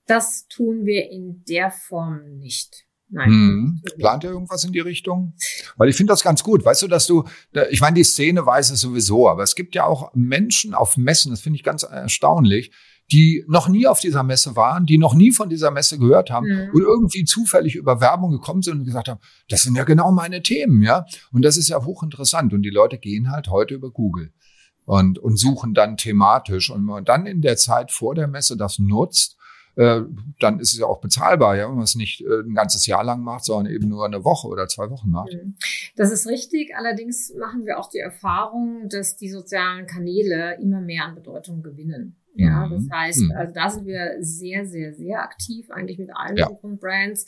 Das 0.09 0.47
tun 0.47 0.85
wir 0.85 1.09
in 1.11 1.43
der 1.47 1.69
Form 1.69 2.37
nicht. 2.39 2.85
Nein. 3.11 3.29
Hm. 3.29 3.81
Plant 3.97 4.23
ihr 4.23 4.31
irgendwas 4.31 4.63
in 4.63 4.71
die 4.71 4.79
Richtung? 4.79 5.35
Weil 5.77 5.89
ich 5.89 5.95
finde 5.95 6.11
das 6.11 6.23
ganz 6.23 6.43
gut. 6.43 6.65
Weißt 6.65 6.81
du, 6.81 6.87
dass 6.87 7.05
du, 7.05 7.25
ich 7.69 7.79
meine, 7.79 7.95
die 7.95 8.03
Szene 8.03 8.43
weiß 8.45 8.71
es 8.71 8.81
sowieso, 8.81 9.29
aber 9.29 9.43
es 9.43 9.55
gibt 9.55 9.75
ja 9.75 9.85
auch 9.85 10.11
Menschen 10.15 10.73
auf 10.73 10.97
Messen, 10.97 11.31
das 11.31 11.41
finde 11.41 11.57
ich 11.57 11.63
ganz 11.63 11.83
erstaunlich, 11.83 12.71
die 13.11 13.43
noch 13.47 13.67
nie 13.67 13.87
auf 13.87 13.99
dieser 13.99 14.23
Messe 14.23 14.55
waren, 14.55 14.85
die 14.85 14.97
noch 14.97 15.13
nie 15.13 15.31
von 15.31 15.49
dieser 15.49 15.71
Messe 15.71 15.97
gehört 15.97 16.29
haben 16.29 16.47
mhm. 16.47 16.69
und 16.73 16.81
irgendwie 16.81 17.23
zufällig 17.23 17.75
über 17.75 18.01
Werbung 18.01 18.31
gekommen 18.31 18.61
sind 18.61 18.79
und 18.79 18.85
gesagt 18.85 19.07
haben, 19.07 19.19
das 19.47 19.63
sind 19.63 19.75
ja 19.75 19.83
genau 19.83 20.11
meine 20.11 20.41
Themen, 20.41 20.81
ja. 20.81 21.05
Und 21.31 21.43
das 21.43 21.57
ist 21.57 21.69
ja 21.69 21.83
hochinteressant. 21.83 22.53
Und 22.53 22.61
die 22.63 22.69
Leute 22.69 22.97
gehen 22.97 23.31
halt 23.31 23.49
heute 23.49 23.75
über 23.75 23.91
Google 23.91 24.31
und, 24.85 25.17
und 25.17 25.37
suchen 25.37 25.73
dann 25.73 25.97
thematisch. 25.97 26.69
Und 26.69 26.79
wenn 26.79 26.85
man 26.85 27.05
dann 27.05 27.25
in 27.25 27.41
der 27.41 27.57
Zeit 27.57 27.91
vor 27.91 28.15
der 28.15 28.27
Messe 28.27 28.57
das 28.57 28.79
nutzt, 28.79 29.38
äh, 29.75 30.01
dann 30.39 30.59
ist 30.59 30.73
es 30.73 30.79
ja 30.79 30.85
auch 30.85 31.01
bezahlbar, 31.01 31.55
ja, 31.55 31.67
wenn 31.67 31.75
man 31.75 31.83
es 31.83 31.95
nicht 31.95 32.21
äh, 32.21 32.41
ein 32.41 32.53
ganzes 32.53 32.85
Jahr 32.85 33.03
lang 33.03 33.21
macht, 33.21 33.45
sondern 33.45 33.73
eben 33.73 33.87
nur 33.87 34.05
eine 34.05 34.23
Woche 34.23 34.47
oder 34.47 34.67
zwei 34.67 34.89
Wochen 34.89 35.09
macht. 35.09 35.33
Mhm. 35.33 35.55
Das 35.95 36.11
ist 36.11 36.27
richtig. 36.27 36.75
Allerdings 36.75 37.33
machen 37.39 37.65
wir 37.65 37.79
auch 37.79 37.89
die 37.89 37.99
Erfahrung, 37.99 38.89
dass 38.89 39.17
die 39.17 39.29
sozialen 39.29 39.85
Kanäle 39.87 40.57
immer 40.61 40.81
mehr 40.81 41.05
an 41.05 41.15
Bedeutung 41.15 41.63
gewinnen. 41.63 42.15
Ja, 42.35 42.67
mhm. 42.67 42.73
das 42.73 42.97
heißt, 42.97 43.21
mhm. 43.21 43.31
also 43.31 43.53
da 43.53 43.69
sind 43.69 43.85
wir 43.85 44.17
sehr, 44.19 44.65
sehr, 44.65 44.93
sehr 44.93 45.21
aktiv, 45.21 45.69
eigentlich 45.71 45.97
mit 45.97 46.09
allen 46.13 46.37
ja. 46.37 46.49
Brands, 46.49 47.25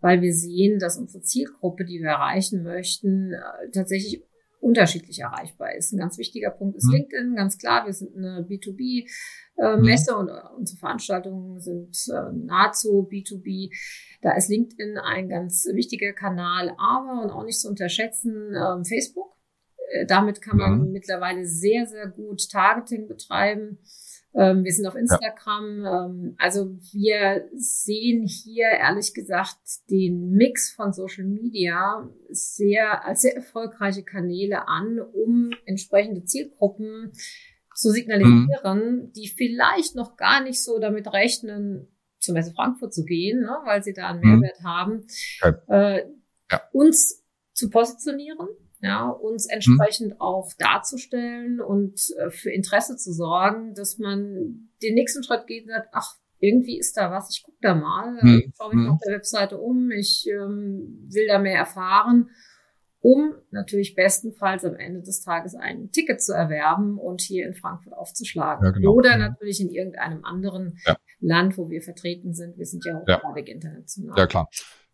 weil 0.00 0.22
wir 0.22 0.32
sehen, 0.32 0.78
dass 0.78 0.96
unsere 0.96 1.22
Zielgruppe, 1.22 1.84
die 1.84 2.00
wir 2.00 2.10
erreichen 2.10 2.62
möchten, 2.62 3.32
äh, 3.32 3.70
tatsächlich 3.72 4.22
unterschiedlich 4.60 5.18
erreichbar 5.20 5.74
ist. 5.74 5.92
Ein 5.92 5.98
ganz 5.98 6.18
wichtiger 6.18 6.50
Punkt 6.50 6.76
ist 6.76 6.86
mhm. 6.86 6.92
LinkedIn, 6.92 7.34
ganz 7.34 7.58
klar. 7.58 7.86
Wir 7.86 7.92
sind 7.92 8.14
eine 8.16 8.46
B2B-Messe 8.48 10.10
äh, 10.10 10.14
mhm. 10.14 10.20
und 10.20 10.28
äh, 10.28 10.40
unsere 10.56 10.78
Veranstaltungen 10.78 11.60
sind 11.60 11.96
äh, 12.12 12.32
nahezu 12.32 13.08
B2B. 13.10 13.74
Da 14.22 14.36
ist 14.36 14.50
LinkedIn 14.50 14.98
ein 14.98 15.28
ganz 15.28 15.66
wichtiger 15.72 16.12
Kanal, 16.12 16.74
aber 16.78 17.22
und 17.22 17.30
auch 17.30 17.44
nicht 17.44 17.58
zu 17.58 17.68
unterschätzen 17.68 18.52
ähm, 18.54 18.84
Facebook. 18.84 19.34
damit 20.06 20.40
kann 20.42 20.58
man 20.58 20.86
mhm. 20.86 20.92
mittlerweile 20.92 21.46
sehr, 21.46 21.86
sehr 21.86 22.06
gut 22.08 22.48
Targeting 22.50 23.08
betreiben. 23.08 23.78
Ähm, 24.34 24.64
wir 24.64 24.72
sind 24.72 24.86
auf 24.86 24.94
Instagram. 24.94 25.82
Ja. 25.82 26.06
Ähm, 26.06 26.34
also 26.38 26.76
wir 26.92 27.48
sehen 27.54 28.26
hier 28.26 28.66
ehrlich 28.66 29.12
gesagt 29.12 29.58
den 29.90 30.30
Mix 30.30 30.72
von 30.72 30.92
Social 30.92 31.24
Media 31.24 32.08
sehr 32.28 33.04
als 33.04 33.22
sehr 33.22 33.34
erfolgreiche 33.34 34.04
Kanäle 34.04 34.68
an, 34.68 35.00
um 35.00 35.50
entsprechende 35.66 36.24
Zielgruppen 36.24 37.12
zu 37.74 37.90
signalisieren, 37.90 38.96
mhm. 38.96 39.12
die 39.12 39.28
vielleicht 39.28 39.96
noch 39.96 40.16
gar 40.16 40.42
nicht 40.42 40.62
so 40.62 40.78
damit 40.78 41.12
rechnen, 41.12 41.88
zum 42.18 42.34
Beispiel 42.34 42.54
Frankfurt 42.54 42.92
zu 42.92 43.04
gehen, 43.04 43.40
ne, 43.40 43.56
weil 43.64 43.82
sie 43.82 43.94
da 43.94 44.10
einen 44.10 44.20
mhm. 44.20 44.40
Mehrwert 44.40 44.60
mhm. 44.60 44.64
haben, 44.64 45.06
äh, 45.68 46.04
ja. 46.50 46.62
uns 46.72 47.24
zu 47.52 47.70
positionieren 47.70 48.48
ja, 48.82 49.08
uns 49.08 49.46
mhm. 49.46 49.54
entsprechend 49.54 50.10
mhm. 50.14 50.20
auch 50.20 50.52
darzustellen 50.58 51.60
und 51.60 52.00
äh, 52.18 52.30
für 52.30 52.50
Interesse 52.50 52.96
zu 52.96 53.12
sorgen, 53.12 53.74
dass 53.74 53.98
man 53.98 54.70
den 54.82 54.94
nächsten 54.94 55.22
Schritt 55.22 55.46
geht 55.46 55.64
und 55.64 55.70
sagt, 55.70 55.88
ach, 55.92 56.16
irgendwie 56.38 56.78
ist 56.78 56.96
da 56.96 57.10
was, 57.10 57.30
ich 57.36 57.42
gucke 57.42 57.58
da 57.60 57.74
mal, 57.74 58.18
äh, 58.18 58.26
mhm. 58.26 58.52
schaue 58.56 58.74
mich 58.74 58.86
mhm. 58.86 58.92
auf 58.92 59.00
der 59.04 59.14
Webseite 59.14 59.58
um, 59.58 59.90
ich 59.90 60.26
ähm, 60.28 61.06
will 61.10 61.26
da 61.26 61.38
mehr 61.38 61.58
erfahren, 61.58 62.30
um 63.00 63.34
natürlich 63.50 63.94
bestenfalls 63.94 64.64
am 64.64 64.76
Ende 64.76 65.02
des 65.02 65.22
Tages 65.22 65.54
ein 65.54 65.90
Ticket 65.90 66.22
zu 66.22 66.32
erwerben 66.32 66.98
und 66.98 67.20
hier 67.20 67.46
in 67.46 67.54
Frankfurt 67.54 67.94
aufzuschlagen. 67.94 68.64
Ja, 68.64 68.72
genau. 68.72 68.92
Oder 68.92 69.16
natürlich 69.16 69.60
in 69.60 69.70
irgendeinem 69.70 70.24
anderen 70.24 70.78
ja. 70.86 70.96
Land, 71.20 71.56
wo 71.56 71.70
wir 71.70 71.82
vertreten 71.82 72.34
sind. 72.34 72.58
Wir 72.58 72.66
sind 72.66 72.84
ja 72.84 72.98
hochgradig 72.98 73.48
international. 73.48 74.18
Ja, 74.18 74.26
klar. 74.26 74.48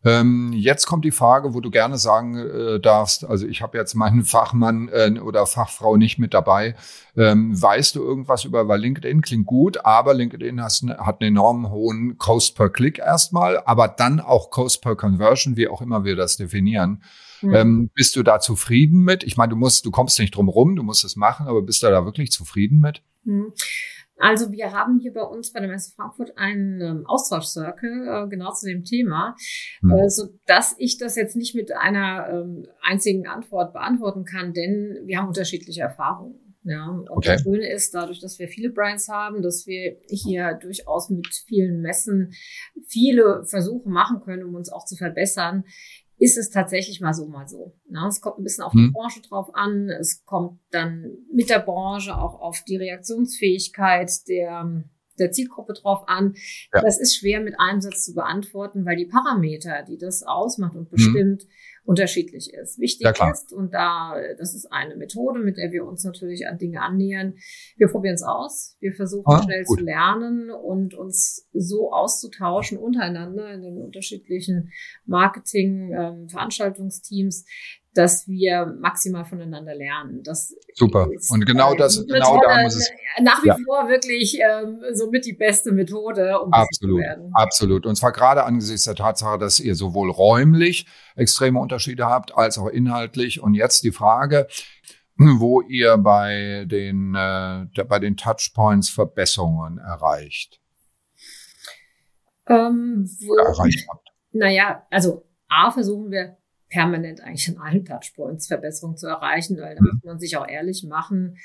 Ähm, 0.06 0.52
jetzt 0.52 0.86
kommt 0.86 1.04
die 1.04 1.10
Frage, 1.10 1.52
wo 1.52 1.60
du 1.60 1.68
gerne 1.68 1.98
sagen 1.98 2.36
äh, 2.36 2.78
darfst, 2.78 3.24
also 3.24 3.44
ich 3.44 3.60
habe 3.60 3.76
jetzt 3.76 3.94
meinen 3.94 4.22
Fachmann 4.24 4.88
äh, 4.88 5.18
oder 5.18 5.46
Fachfrau 5.46 5.96
nicht 5.96 6.18
mit 6.18 6.32
dabei. 6.32 6.76
Ähm, 7.16 7.60
weißt 7.60 7.96
du 7.96 8.04
irgendwas 8.04 8.44
über, 8.44 8.68
weil 8.68 8.80
LinkedIn 8.80 9.20
klingt 9.20 9.46
gut, 9.46 9.84
aber 9.84 10.14
LinkedIn 10.14 10.62
has, 10.62 10.84
hat 10.98 11.20
einen 11.20 11.34
enorm 11.34 11.70
hohen 11.70 12.18
Cost 12.18 12.54
per 12.56 12.70
Click 12.70 13.00
erstmal, 13.00 13.60
aber 13.64 13.88
dann 13.88 14.20
auch 14.20 14.50
Cost 14.52 14.80
per 14.80 14.94
Conversion, 14.94 15.56
wie 15.56 15.66
auch 15.66 15.82
immer 15.82 16.04
wir 16.04 16.14
das 16.14 16.36
definieren. 16.36 17.02
Mhm. 17.42 17.54
Ähm, 17.54 17.90
bist 17.92 18.14
du 18.14 18.22
da 18.22 18.38
zufrieden 18.38 19.00
mit? 19.02 19.24
Ich 19.24 19.36
meine, 19.36 19.50
du 19.50 19.56
musst, 19.56 19.84
du 19.86 19.90
kommst 19.90 20.20
nicht 20.20 20.36
drum 20.36 20.48
rum, 20.48 20.76
du 20.76 20.84
musst 20.84 21.04
es 21.04 21.16
machen, 21.16 21.48
aber 21.48 21.62
bist 21.62 21.82
du 21.82 21.88
da 21.88 22.04
wirklich 22.04 22.30
zufrieden 22.30 22.78
mit? 22.78 23.02
Mhm. 23.24 23.52
Also 24.18 24.50
wir 24.50 24.72
haben 24.72 24.98
hier 24.98 25.12
bei 25.12 25.22
uns 25.22 25.52
bei 25.52 25.60
der 25.60 25.68
Messe 25.68 25.94
Frankfurt 25.94 26.36
einen 26.38 26.80
ähm, 26.80 27.06
Austauschcircle 27.06 28.24
äh, 28.24 28.28
genau 28.28 28.52
zu 28.52 28.66
dem 28.66 28.84
Thema, 28.84 29.36
mhm. 29.82 29.92
äh, 29.92 30.08
so 30.08 30.28
dass 30.46 30.74
ich 30.78 30.98
das 30.98 31.16
jetzt 31.16 31.36
nicht 31.36 31.54
mit 31.54 31.76
einer 31.76 32.28
ähm, 32.30 32.66
einzigen 32.82 33.26
Antwort 33.26 33.72
beantworten 33.72 34.24
kann, 34.24 34.52
denn 34.52 35.00
wir 35.04 35.18
haben 35.18 35.28
unterschiedliche 35.28 35.82
Erfahrungen. 35.82 36.46
Ja, 36.68 36.88
und 36.88 37.08
okay. 37.08 37.34
das 37.34 37.42
Schöne 37.42 37.70
ist, 37.70 37.94
dadurch, 37.94 38.18
dass 38.18 38.40
wir 38.40 38.48
viele 38.48 38.70
Brands 38.70 39.08
haben, 39.08 39.40
dass 39.40 39.68
wir 39.68 39.98
hier 40.08 40.54
durchaus 40.54 41.10
mit 41.10 41.28
vielen 41.46 41.80
Messen 41.80 42.32
viele 42.88 43.44
Versuche 43.44 43.88
machen 43.88 44.20
können, 44.20 44.42
um 44.42 44.56
uns 44.56 44.72
auch 44.72 44.84
zu 44.84 44.96
verbessern, 44.96 45.62
ist 46.18 46.38
es 46.38 46.50
tatsächlich 46.50 47.00
mal 47.00 47.12
so, 47.12 47.26
mal 47.26 47.46
so. 47.46 47.74
Ja, 47.90 48.06
es 48.08 48.20
kommt 48.20 48.38
ein 48.38 48.44
bisschen 48.44 48.64
auf 48.64 48.72
die 48.72 48.86
hm. 48.86 48.92
Branche 48.92 49.20
drauf 49.20 49.54
an. 49.54 49.90
Es 49.90 50.24
kommt 50.24 50.60
dann 50.70 51.10
mit 51.32 51.50
der 51.50 51.58
Branche 51.58 52.16
auch 52.16 52.40
auf 52.40 52.62
die 52.66 52.76
Reaktionsfähigkeit 52.76 54.10
der, 54.28 54.84
der 55.18 55.30
Zielgruppe 55.32 55.74
drauf 55.74 56.08
an. 56.08 56.34
Ja. 56.72 56.80
Das 56.80 56.98
ist 56.98 57.16
schwer 57.16 57.40
mit 57.40 57.60
einem 57.60 57.80
Satz 57.80 58.04
zu 58.04 58.14
beantworten, 58.14 58.86
weil 58.86 58.96
die 58.96 59.06
Parameter, 59.06 59.82
die 59.82 59.98
das 59.98 60.22
ausmacht 60.22 60.74
und 60.74 60.84
hm. 60.84 60.90
bestimmt, 60.90 61.42
hm. 61.42 61.48
Unterschiedlich 61.86 62.52
ist. 62.52 62.78
Wichtig 62.80 63.16
ja, 63.16 63.30
ist, 63.30 63.52
und 63.52 63.72
da, 63.72 64.16
das 64.38 64.54
ist 64.54 64.72
eine 64.72 64.96
Methode, 64.96 65.38
mit 65.38 65.56
der 65.56 65.70
wir 65.70 65.84
uns 65.86 66.04
natürlich 66.04 66.48
an 66.48 66.58
Dinge 66.58 66.82
annähern. 66.82 67.34
Wir 67.76 67.88
probieren 67.88 68.16
es 68.16 68.24
aus. 68.24 68.76
Wir 68.80 68.92
versuchen 68.92 69.32
ah, 69.32 69.42
schnell 69.42 69.64
gut. 69.64 69.78
zu 69.78 69.84
lernen 69.84 70.50
und 70.50 70.94
uns 70.94 71.48
so 71.52 71.92
auszutauschen 71.92 72.76
untereinander 72.76 73.52
in 73.52 73.62
den 73.62 73.78
unterschiedlichen 73.78 74.72
Marketing, 75.04 75.92
ähm, 75.96 76.28
Veranstaltungsteams, 76.28 77.46
dass 77.96 78.28
wir 78.28 78.66
maximal 78.80 79.24
voneinander 79.24 79.74
lernen. 79.74 80.22
Das 80.22 80.54
Super. 80.74 81.08
Und 81.30 81.46
genau 81.46 81.74
das, 81.74 82.04
genau 82.06 82.40
da 82.42 82.62
muss 82.62 82.76
es. 82.76 82.90
Nach 83.22 83.42
wie 83.42 83.48
ja. 83.48 83.56
vor 83.64 83.88
wirklich 83.88 84.38
ähm, 84.38 84.80
somit 84.92 85.24
die 85.24 85.32
beste 85.32 85.72
Methode, 85.72 86.40
um 86.40 86.52
absolut, 86.52 86.98
zu 86.98 87.02
werden. 87.02 87.30
Absolut. 87.32 87.86
Und 87.86 87.96
zwar 87.96 88.12
gerade 88.12 88.44
angesichts 88.44 88.84
der 88.84 88.94
Tatsache, 88.94 89.38
dass 89.38 89.58
ihr 89.58 89.74
sowohl 89.74 90.10
räumlich 90.10 90.86
extreme 91.14 91.58
Unterschiede 91.58 92.06
habt, 92.06 92.36
als 92.36 92.58
auch 92.58 92.68
inhaltlich. 92.68 93.40
Und 93.40 93.54
jetzt 93.54 93.84
die 93.84 93.92
Frage, 93.92 94.46
wo 95.16 95.62
ihr 95.62 95.96
bei 95.96 96.66
den, 96.66 97.14
äh, 97.14 97.84
bei 97.84 97.98
den 97.98 98.16
Touchpoints 98.16 98.90
Verbesserungen 98.90 99.78
erreicht. 99.78 100.60
Ähm, 102.48 103.08
wo, 103.20 103.36
erreicht 103.36 103.86
habt. 103.90 104.08
Naja, 104.32 104.86
also 104.90 105.26
A 105.48 105.70
versuchen 105.70 106.10
wir 106.10 106.36
permanent 106.68 107.20
eigentlich 107.20 107.48
an 107.48 107.58
allen 107.58 107.84
Touchpoints 107.84 108.46
Verbesserungen 108.46 108.96
zu 108.96 109.06
erreichen, 109.06 109.56
weil 109.58 109.74
da 109.74 109.82
mhm. 109.82 109.90
muss 109.94 110.04
man 110.04 110.18
sich 110.18 110.36
auch 110.36 110.48
ehrlich 110.48 110.84
machen. 110.84 111.36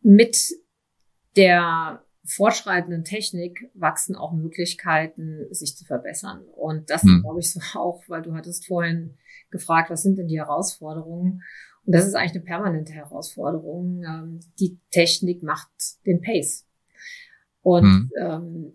Mit 0.00 0.36
der 1.36 2.04
fortschreitenden 2.24 3.04
Technik 3.04 3.70
wachsen 3.74 4.14
auch 4.14 4.32
Möglichkeiten, 4.32 5.46
sich 5.50 5.76
zu 5.76 5.84
verbessern. 5.84 6.44
Und 6.54 6.90
das 6.90 7.02
mhm. 7.04 7.22
glaube 7.22 7.40
ich 7.40 7.52
so 7.52 7.60
auch, 7.78 8.02
weil 8.08 8.22
du 8.22 8.34
hattest 8.34 8.66
vorhin 8.66 9.16
gefragt, 9.50 9.90
was 9.90 10.02
sind 10.02 10.18
denn 10.18 10.28
die 10.28 10.38
Herausforderungen? 10.38 11.42
Und 11.86 11.94
das 11.94 12.06
ist 12.06 12.14
eigentlich 12.14 12.34
eine 12.34 12.44
permanente 12.44 12.92
Herausforderung. 12.92 14.02
Ähm, 14.04 14.40
die 14.60 14.78
Technik 14.90 15.42
macht 15.42 15.70
den 16.04 16.20
Pace. 16.20 16.66
Und 17.62 17.84
mhm. 17.84 18.10
ähm, 18.20 18.72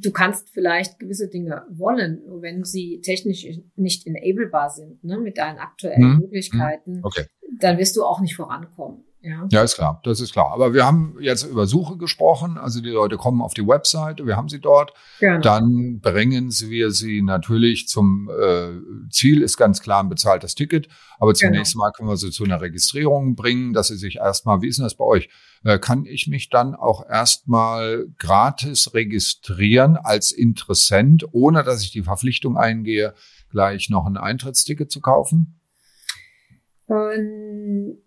du 0.00 0.10
kannst 0.10 0.50
vielleicht 0.50 0.98
gewisse 0.98 1.28
Dinge 1.28 1.64
wollen, 1.70 2.22
nur 2.26 2.42
wenn 2.42 2.64
sie 2.64 3.00
technisch 3.00 3.46
nicht 3.76 4.06
enablebar 4.06 4.70
sind, 4.70 5.02
ne, 5.04 5.18
mit 5.18 5.38
deinen 5.38 5.58
aktuellen 5.58 6.14
mhm. 6.14 6.18
Möglichkeiten, 6.20 7.00
okay. 7.02 7.26
dann 7.60 7.78
wirst 7.78 7.96
du 7.96 8.04
auch 8.04 8.20
nicht 8.20 8.36
vorankommen. 8.36 9.04
Ja. 9.22 9.46
ja, 9.50 9.62
ist 9.62 9.74
klar, 9.74 10.00
das 10.04 10.20
ist 10.20 10.32
klar. 10.32 10.50
Aber 10.52 10.72
wir 10.72 10.86
haben 10.86 11.16
jetzt 11.20 11.42
über 11.42 11.66
Suche 11.66 11.98
gesprochen, 11.98 12.56
also 12.56 12.80
die 12.80 12.88
Leute 12.88 13.18
kommen 13.18 13.42
auf 13.42 13.52
die 13.52 13.66
Website, 13.66 14.24
wir 14.24 14.36
haben 14.36 14.48
sie 14.48 14.60
dort. 14.60 14.94
Genau. 15.18 15.40
Dann 15.40 16.00
bringen 16.00 16.50
wir 16.50 16.90
sie 16.90 17.20
natürlich 17.20 17.86
zum 17.86 18.30
äh, 18.30 18.70
Ziel, 19.10 19.42
ist 19.42 19.58
ganz 19.58 19.82
klar 19.82 20.02
ein 20.02 20.08
bezahltes 20.08 20.54
Ticket. 20.54 20.88
Aber 21.18 21.34
zunächst 21.34 21.74
genau. 21.74 21.84
mal 21.84 21.90
können 21.92 22.08
wir 22.08 22.16
sie 22.16 22.30
zu 22.30 22.44
einer 22.44 22.62
Registrierung 22.62 23.34
bringen, 23.34 23.74
dass 23.74 23.88
sie 23.88 23.98
sich 23.98 24.16
erstmal, 24.16 24.62
wie 24.62 24.68
ist 24.68 24.78
denn 24.78 24.86
das 24.86 24.96
bei 24.96 25.04
euch? 25.04 25.28
Äh, 25.64 25.78
kann 25.78 26.06
ich 26.06 26.26
mich 26.26 26.48
dann 26.48 26.74
auch 26.74 27.06
erstmal 27.06 28.06
gratis 28.16 28.94
registrieren 28.94 29.98
als 29.98 30.32
Interessent, 30.32 31.26
ohne 31.32 31.62
dass 31.62 31.82
ich 31.82 31.90
die 31.92 32.04
Verpflichtung 32.04 32.56
eingehe, 32.56 33.12
gleich 33.50 33.90
noch 33.90 34.06
ein 34.06 34.16
Eintrittsticket 34.16 34.90
zu 34.90 35.02
kaufen? 35.02 35.60
Ähm 36.88 37.98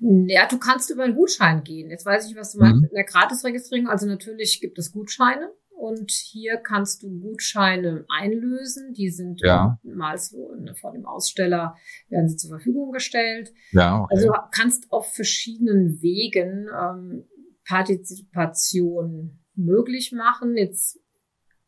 ja, 0.00 0.46
du 0.46 0.58
kannst 0.58 0.90
über 0.90 1.04
einen 1.04 1.14
Gutschein 1.14 1.64
gehen. 1.64 1.90
Jetzt 1.90 2.06
weiß 2.06 2.30
ich, 2.30 2.36
was 2.36 2.52
du 2.52 2.58
meinst 2.60 2.76
mhm. 2.76 2.82
mit 2.82 2.94
einer 2.94 3.04
Gratisregistrierung. 3.04 3.88
Also 3.88 4.06
natürlich 4.06 4.60
gibt 4.60 4.78
es 4.78 4.92
Gutscheine 4.92 5.50
und 5.70 6.10
hier 6.10 6.56
kannst 6.56 7.02
du 7.02 7.20
Gutscheine 7.20 8.04
einlösen. 8.08 8.92
Die 8.94 9.10
sind 9.10 9.40
ja. 9.42 9.78
mal 9.82 10.16
so 10.18 10.54
vor 10.80 10.92
dem 10.92 11.04
Aussteller 11.04 11.76
werden 12.08 12.28
sie 12.28 12.36
zur 12.36 12.50
Verfügung 12.50 12.92
gestellt. 12.92 13.52
Ja, 13.72 14.02
okay. 14.02 14.14
Also 14.14 14.32
kannst 14.52 14.92
auf 14.92 15.12
verschiedenen 15.12 16.00
Wegen 16.00 16.68
ähm, 16.68 17.24
Partizipation 17.66 19.40
möglich 19.54 20.12
machen. 20.12 20.56
Jetzt 20.56 21.00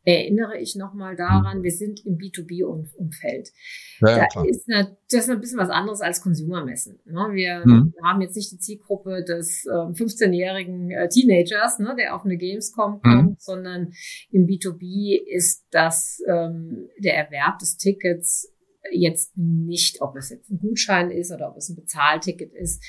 erinnere 0.04 0.58
ich 0.58 0.76
nochmal 0.76 1.16
daran, 1.16 1.62
wir 1.62 1.70
sind 1.70 2.04
im 2.06 2.16
B2B-Umfeld. 2.16 3.50
Ja, 4.00 4.26
da 4.32 4.44
ist 4.44 4.68
eine, 4.68 4.96
das 5.10 5.24
ist 5.24 5.30
ein 5.30 5.40
bisschen 5.40 5.58
was 5.58 5.68
anderes 5.68 6.00
als 6.00 6.22
Consumermessen. 6.22 6.98
Ne? 7.04 7.28
Wir 7.32 7.62
mhm. 7.64 7.94
haben 8.02 8.20
jetzt 8.22 8.36
nicht 8.36 8.50
die 8.52 8.58
Zielgruppe 8.58 9.22
des 9.24 9.66
äh, 9.66 9.70
15-jährigen 9.70 10.90
äh, 10.90 11.08
Teenagers, 11.08 11.78
ne, 11.78 11.94
der 11.98 12.14
auf 12.14 12.24
eine 12.24 12.36
Gamescom 12.36 12.94
mhm. 12.94 13.00
kommt, 13.02 13.42
sondern 13.42 13.92
im 14.30 14.46
B2B 14.46 15.20
ist 15.26 15.66
das 15.70 16.22
ähm, 16.26 16.88
der 16.98 17.16
Erwerb 17.16 17.58
des 17.58 17.76
Tickets 17.76 18.52
jetzt 18.90 19.36
nicht, 19.36 20.00
ob 20.00 20.16
es 20.16 20.30
jetzt 20.30 20.50
ein 20.50 20.58
Gutschein 20.58 21.10
ist 21.10 21.30
oder 21.32 21.50
ob 21.50 21.56
es 21.56 21.68
ein 21.68 21.76
Bezahlticket 21.76 22.52
ist, 22.54 22.82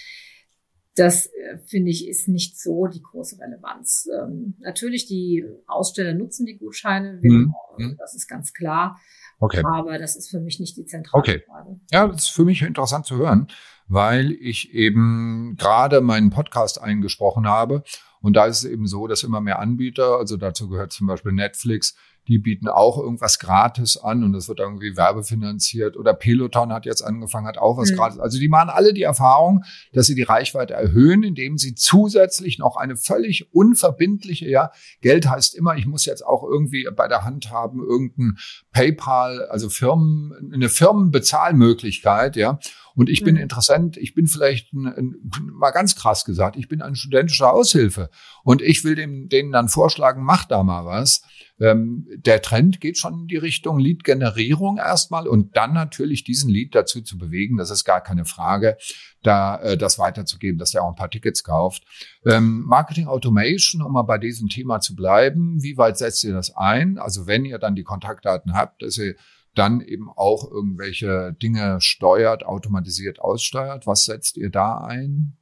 das 0.96 1.28
äh, 1.28 1.58
finde 1.66 1.92
ich 1.92 2.08
ist 2.08 2.28
nicht 2.28 2.60
so 2.60 2.88
die 2.88 3.02
große 3.02 3.40
Relevanz. 3.40 4.10
Ähm, 4.14 4.56
natürlich, 4.60 5.08
die 5.08 5.46
Aussteller 5.68 6.14
nutzen 6.14 6.46
die 6.46 6.58
Gutscheine, 6.58 7.20
wir, 7.22 7.32
mhm. 7.32 7.54
mhm. 7.78 7.96
das 7.98 8.16
ist 8.16 8.28
ganz 8.28 8.54
klar. 8.54 9.00
Okay. 9.40 9.64
Aber 9.66 9.98
das 9.98 10.16
ist 10.16 10.30
für 10.30 10.40
mich 10.40 10.60
nicht 10.60 10.78
die 10.78 10.86
zentrale 10.86 11.20
okay. 11.20 11.44
Frage. 11.48 11.80
Ja, 11.92 12.08
das 12.08 12.24
ist 12.24 12.30
für 12.30 12.46
mich 12.46 12.62
interessant 12.62 13.06
zu 13.06 13.18
hören, 13.18 13.48
weil 13.88 14.32
ich 14.32 14.74
eben 14.74 15.56
gerade 15.58 16.02
meinen 16.02 16.30
Podcast 16.30 16.80
eingesprochen 16.82 17.48
habe. 17.48 17.84
Und 18.22 18.36
da 18.36 18.46
ist 18.46 18.64
es 18.64 18.70
eben 18.70 18.86
so, 18.86 19.08
dass 19.08 19.24
immer 19.24 19.42
mehr 19.42 19.60
Anbieter, 19.60 20.18
also 20.18 20.38
dazu 20.38 20.70
gehört 20.70 20.92
zum 20.92 21.08
Beispiel 21.08 21.32
Netflix, 21.32 21.96
die 22.32 22.40
bieten 22.40 22.70
auch 22.70 22.98
irgendwas 22.98 23.40
gratis 23.40 23.98
an 23.98 24.24
und 24.24 24.32
das 24.32 24.48
wird 24.48 24.60
irgendwie 24.60 24.96
werbefinanziert. 24.96 25.98
Oder 25.98 26.14
Peloton 26.14 26.72
hat 26.72 26.86
jetzt 26.86 27.02
angefangen, 27.02 27.46
hat 27.46 27.58
auch 27.58 27.78
was 27.78 27.92
mhm. 27.92 27.96
gratis. 27.96 28.20
Also 28.20 28.40
die 28.40 28.48
machen 28.48 28.70
alle 28.70 28.94
die 28.94 29.04
Erfahrung, 29.04 29.64
dass 29.92 30.08
sie 30.08 30.16
die 30.16 30.24
Reichweite 30.24 30.74
erhöhen, 30.74 31.24
indem 31.24 31.58
sie 31.58 31.76
zusätzlich 31.76 32.58
noch 32.58 32.78
eine 32.78 32.96
völlig 32.96 33.54
unverbindliche, 33.54 34.50
ja, 34.50 34.72
Geld 35.02 35.30
heißt 35.30 35.56
immer, 35.56 35.76
ich 35.76 35.86
muss 35.86 36.06
jetzt 36.06 36.26
auch 36.26 36.44
irgendwie 36.44 36.88
bei 36.96 37.10
der 37.10 37.26
Hand 37.26 37.52
haben, 37.52 37.82
irgendein 37.82 38.38
PayPal, 38.72 39.46
also 39.48 39.70
Firmen, 39.70 40.52
eine 40.54 40.70
Firmenbezahlmöglichkeit, 40.70 42.38
ja. 42.38 42.60
Und 42.96 43.10
ich 43.10 43.24
bin 43.24 43.36
mhm. 43.36 43.42
Interessent, 43.42 43.98
ich 43.98 44.14
bin 44.14 44.28
vielleicht 44.28 44.74
ein, 44.74 44.86
ein, 44.86 45.32
mal 45.54 45.72
ganz 45.72 45.96
krass 45.96 46.26
gesagt, 46.26 46.56
ich 46.56 46.68
bin 46.68 46.82
ein 46.82 46.96
studentischer 46.96 47.54
Aushilfe 47.54 48.10
und 48.44 48.62
ich 48.62 48.84
will 48.84 48.96
dem, 48.96 49.28
denen 49.30 49.52
dann 49.52 49.70
vorschlagen, 49.70 50.24
mach 50.24 50.46
da 50.46 50.64
mal 50.64 50.86
was. 50.86 51.24
Ähm, 51.62 52.08
der 52.16 52.42
Trend 52.42 52.82
geht 52.82 52.98
schon 52.98 53.22
in 53.22 53.28
die 53.28 53.38
Richtung 53.38 53.78
Lead-Generierung 53.78 54.78
erstmal 54.78 55.28
und 55.28 55.56
dann 55.56 55.74
natürlich 55.74 56.24
diesen 56.24 56.50
Lead 56.50 56.74
dazu 56.74 57.02
zu 57.02 57.18
bewegen, 57.18 57.58
das 57.58 57.70
ist 57.70 57.86
gar 57.86 58.02
keine 58.02 58.26
Frage, 58.26 58.78
da 59.22 59.58
äh, 59.62 59.78
das 59.78 60.00
weiterzugeben, 60.00 60.58
dass 60.58 60.72
der 60.72 60.84
auch 60.84 60.90
ein 60.90 60.96
paar 60.96 61.12
Tickets 61.12 61.44
kauft. 61.44 61.84
Ähm, 62.26 62.64
Marketing 62.66 63.08
Automation, 63.08 63.84
um 63.84 63.94
mal 63.94 64.02
bei 64.02 64.18
diesem 64.18 64.50
Thema 64.50 64.80
zu 64.80 64.96
bleiben, 64.96 65.62
wie 65.62 65.78
weit 65.78 65.98
setzt 65.98 66.24
ihr 66.24 66.34
das 66.34 66.56
ein? 66.56 66.98
Also 66.98 67.28
wenn 67.28 67.46
ihr 67.46 67.60
dann 67.60 67.76
die 67.76 67.84
Kontaktdaten 67.84 68.54
habt, 68.54 68.82
dass 68.82 68.98
ihr 68.98 69.16
dann 69.54 69.82
eben 69.82 70.10
auch 70.10 70.50
irgendwelche 70.50 71.34
Dinge 71.34 71.80
steuert, 71.82 72.46
automatisiert 72.46 73.20
aussteuert. 73.20 73.86
Was 73.86 74.06
setzt 74.06 74.38
ihr 74.38 74.50
da 74.50 74.78
ein? 74.78 75.38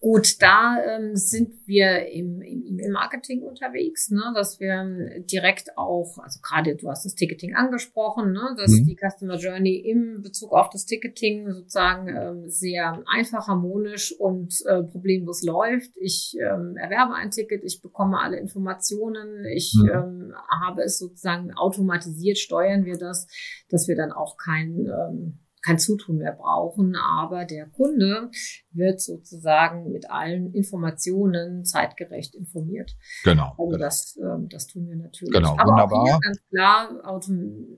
Gut, 0.00 0.40
da 0.40 0.76
ähm, 0.84 1.16
sind 1.16 1.66
wir 1.66 2.06
im, 2.08 2.40
im, 2.40 2.78
im 2.78 2.92
Marketing 2.92 3.42
unterwegs, 3.42 4.10
ne, 4.10 4.32
dass 4.34 4.60
wir 4.60 5.20
direkt 5.20 5.76
auch, 5.76 6.18
also 6.18 6.40
gerade 6.40 6.76
du 6.76 6.88
hast 6.88 7.04
das 7.04 7.14
Ticketing 7.14 7.54
angesprochen, 7.54 8.32
ne, 8.32 8.54
dass 8.56 8.70
mhm. 8.70 8.84
die 8.86 8.96
Customer 8.96 9.36
Journey 9.36 9.76
im 9.76 10.22
Bezug 10.22 10.52
auf 10.52 10.70
das 10.70 10.86
Ticketing 10.86 11.50
sozusagen 11.50 12.08
ähm, 12.08 12.48
sehr 12.48 13.02
einfach, 13.06 13.48
harmonisch 13.48 14.14
und 14.18 14.54
äh, 14.66 14.82
problemlos 14.82 15.42
läuft. 15.42 15.90
Ich 15.96 16.36
ähm, 16.40 16.76
erwerbe 16.76 17.14
ein 17.14 17.30
Ticket, 17.30 17.64
ich 17.64 17.80
bekomme 17.82 18.18
alle 18.20 18.38
Informationen, 18.38 19.44
ich 19.46 19.74
mhm. 19.80 19.88
ähm, 19.88 20.34
habe 20.62 20.82
es 20.82 20.98
sozusagen 20.98 21.52
automatisiert, 21.54 22.38
steuern 22.38 22.84
wir 22.84 22.98
das, 22.98 23.26
dass 23.68 23.88
wir 23.88 23.96
dann 23.96 24.12
auch 24.12 24.36
kein 24.36 24.86
ähm, 24.86 25.38
kein 25.62 25.78
Zutun 25.78 26.18
mehr 26.18 26.32
brauchen, 26.32 26.96
aber 26.96 27.44
der 27.44 27.66
Kunde 27.66 28.30
wird 28.72 29.00
sozusagen 29.00 29.90
mit 29.90 30.10
allen 30.10 30.52
Informationen 30.52 31.64
zeitgerecht 31.64 32.34
informiert. 32.34 32.96
Genau. 33.24 33.54
Also 33.58 33.66
genau. 33.66 33.78
Das, 33.78 34.16
ähm, 34.16 34.48
das 34.48 34.66
tun 34.66 34.88
wir 34.88 34.96
natürlich. 34.96 35.32
Genau, 35.32 35.56
aber 35.58 35.72
wunderbar. 35.72 36.20
Ganz 36.20 36.40
klar, 36.50 37.00
Auto 37.04 37.32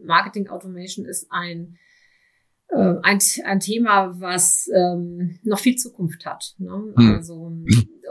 Marketing 0.05 0.49
Automation 0.49 1.07
ist 1.07 1.27
ein 1.31 1.77
äh, 2.73 2.95
ein, 3.03 3.19
ein 3.45 3.61
Thema, 3.61 4.21
was 4.21 4.69
ähm, 4.75 5.39
noch 5.43 5.59
viel 5.59 5.77
Zukunft 5.77 6.25
hat. 6.25 6.55
Ne? 6.59 6.93
Mhm. 6.97 7.15
Also 7.15 7.53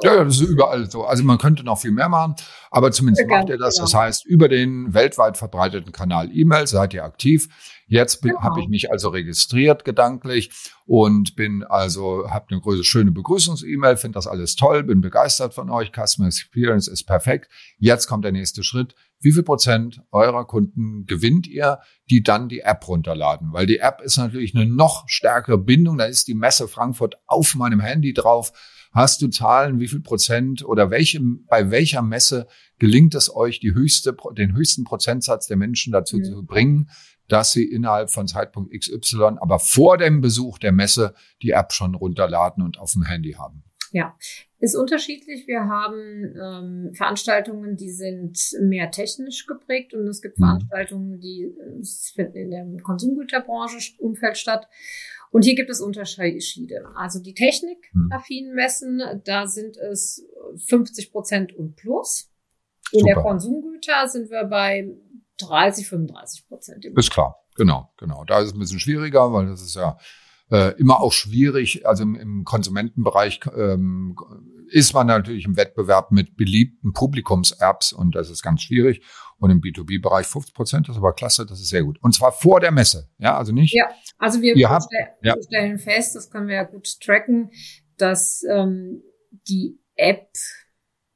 Ja, 0.04 0.16
ja, 0.16 0.24
das 0.24 0.42
ist 0.42 0.50
überall 0.50 0.90
so. 0.90 1.06
Also 1.06 1.24
man 1.24 1.38
könnte 1.38 1.64
noch 1.64 1.80
viel 1.80 1.92
mehr 1.92 2.10
machen, 2.10 2.36
aber 2.70 2.92
zumindest 2.92 3.28
macht 3.28 3.50
ihr 3.50 3.58
das. 3.58 3.76
Genau. 3.76 3.86
Das 3.86 3.94
heißt, 3.94 4.26
über 4.26 4.50
den 4.50 4.94
weltweit 4.94 5.38
verbreiteten 5.38 5.92
Kanal 5.92 6.30
E-Mail 6.34 6.68
seid 6.68 6.94
ihr 6.94 7.04
aktiv. 7.04 7.48
Jetzt 7.90 8.22
genau. 8.22 8.40
habe 8.42 8.62
ich 8.62 8.70
mich 8.70 8.92
also 8.92 9.10
registriert 9.10 9.84
gedanklich 9.84 10.52
und 10.86 11.36
bin 11.36 11.64
also, 11.64 12.30
habe 12.30 12.46
eine 12.52 12.62
große, 12.62 12.84
schöne 12.84 13.12
Begrüßungs-E-Mail, 13.12 13.98
finde 13.98 14.18
das 14.18 14.28
alles 14.28 14.56
toll, 14.56 14.84
bin 14.84 15.02
begeistert 15.02 15.56
von 15.56 15.72
euch. 15.72 15.92
Customer 15.92 16.28
Experience 16.28 16.88
ist 16.88 17.06
perfekt. 17.06 17.50
Jetzt 17.80 18.06
kommt 18.06 18.26
der 18.26 18.32
nächste 18.32 18.64
Schritt. 18.64 18.94
Wie 19.22 19.32
viel 19.32 19.44
Prozent 19.44 20.02
eurer 20.12 20.46
Kunden 20.46 21.06
gewinnt 21.08 21.48
ihr, 21.48 21.80
die 22.12 22.22
dann 22.22 22.48
die 22.48 22.60
App 22.60 22.88
runterladen? 22.88 23.54
Weil 23.54 23.66
die 23.66 23.80
App 23.80 24.02
ist 24.02 24.18
natürlich 24.18 24.56
eine 24.56 24.68
noch 24.68 25.10
stärkere 25.10 25.58
Bindung. 25.58 25.98
Da 25.98 26.06
ist 26.06 26.28
die 26.28 26.36
Messe 26.36 26.68
Frankfurt 26.68 27.16
auf 27.26 27.56
meinem 27.56 27.80
Handy 27.80 28.14
drauf. 28.14 28.54
Hast 28.92 29.22
du 29.22 29.28
Zahlen, 29.28 29.80
wie 29.80 29.88
viel 29.88 30.00
Prozent 30.00 30.64
oder 30.64 30.90
welche, 30.92 31.20
bei 31.48 31.70
welcher 31.72 32.02
Messe 32.02 32.48
gelingt 32.80 33.16
es 33.16 33.34
euch, 33.34 33.60
die 33.60 33.74
höchste, 33.74 34.16
den 34.38 34.56
höchsten 34.56 34.84
Prozentsatz 34.84 35.48
der 35.48 35.58
Menschen 35.58 35.94
dazu 35.94 36.18
mhm. 36.18 36.24
zu 36.24 36.46
bringen, 36.46 36.90
dass 37.28 37.52
sie 37.52 37.64
innerhalb 37.64 38.10
von 38.10 38.28
Zeitpunkt 38.28 38.74
XY, 38.74 39.38
aber 39.40 39.60
vor 39.60 39.98
dem 39.98 40.22
Besuch 40.22 40.58
der 40.58 40.72
Messe 40.72 41.14
die 41.42 41.52
App 41.52 41.72
schon 41.74 41.96
runterladen 41.96 42.64
und 42.64 42.80
auf 42.80 42.94
dem 42.94 43.04
Handy 43.04 43.34
haben. 43.34 43.64
Ja, 43.92 44.16
ist 44.60 44.76
unterschiedlich. 44.76 45.48
Wir 45.48 45.66
haben 45.66 46.36
ähm, 46.36 46.94
Veranstaltungen, 46.94 47.76
die 47.76 47.92
sind 47.92 48.38
mehr 48.62 48.92
technisch 48.92 49.46
geprägt 49.46 49.94
und 49.94 50.08
es 50.08 50.22
gibt 50.22 50.38
mhm. 50.38 50.44
Veranstaltungen, 50.44 51.20
die 51.20 51.44
äh, 51.44 51.84
finden 52.14 52.38
in 52.38 52.52
der 52.52 52.82
Konsumgüterbranche 52.84 53.94
Umfeld 54.00 54.38
statt. 54.38 54.68
Und 55.32 55.44
hier 55.44 55.56
gibt 55.56 55.70
es 55.70 55.80
Unterschiede. 55.80 56.84
Also 56.96 57.22
die 57.22 57.36
technikaffinen 57.36 58.56
Messen, 58.56 59.02
da 59.26 59.48
sind 59.48 59.78
es 59.78 60.26
50 60.58 61.12
Prozent 61.12 61.56
und 61.56 61.76
plus. 61.76 62.32
In 62.92 63.00
Super. 63.00 63.14
der 63.14 63.24
Konsumgüter 63.24 64.08
sind 64.08 64.30
wir 64.30 64.46
bei 64.46 64.90
30, 65.40 65.88
35 65.88 66.48
Prozent. 66.48 66.86
Ist 66.86 67.12
klar, 67.12 67.38
genau, 67.56 67.92
genau. 67.98 68.24
Da 68.26 68.40
ist 68.40 68.48
es 68.48 68.54
ein 68.54 68.60
bisschen 68.60 68.80
schwieriger, 68.80 69.32
weil 69.32 69.48
das 69.48 69.62
ist 69.62 69.76
ja 69.76 69.98
äh, 70.52 70.78
immer 70.80 71.00
auch 71.00 71.14
schwierig. 71.14 71.86
Also 71.88 72.04
im, 72.04 72.16
im 72.16 72.44
Konsumentenbereich 72.44 73.42
ähm, 73.56 74.16
ist 74.70 74.94
man 74.94 75.08
natürlich 75.08 75.46
im 75.46 75.58
Wettbewerb 75.58 76.12
mit 76.12 76.36
beliebten 76.36 76.94
Publikums-Apps 76.94 77.94
und 77.94 78.16
das 78.16 78.30
ist 78.30 78.44
ganz 78.44 78.62
schwierig. 78.62 79.02
Und 79.38 79.52
im 79.52 79.62
B2B-Bereich 79.62 80.28
50 80.28 80.54
Prozent, 80.54 80.88
das 80.90 80.96
ist 80.96 81.00
aber 81.00 81.14
klasse, 81.14 81.46
das 81.46 81.62
ist 81.62 81.70
sehr 81.70 81.84
gut. 81.84 81.98
Und 82.02 82.14
zwar 82.14 82.32
vor 82.32 82.60
der 82.60 82.72
Messe, 82.72 83.10
ja, 83.20 83.38
also 83.38 83.54
nicht. 83.54 83.74
Ja, 83.74 83.90
also 84.18 84.42
wir, 84.42 84.54
stellen, 84.56 85.08
ja. 85.22 85.36
stellen 85.42 85.80
fest, 85.80 86.16
das 86.16 86.30
können 86.30 86.48
wir 86.48 86.56
ja 86.56 86.64
gut 86.64 87.00
tracken, 87.00 87.52
dass 87.98 88.44
ähm, 88.50 89.02
die 89.48 89.80
App 89.96 90.30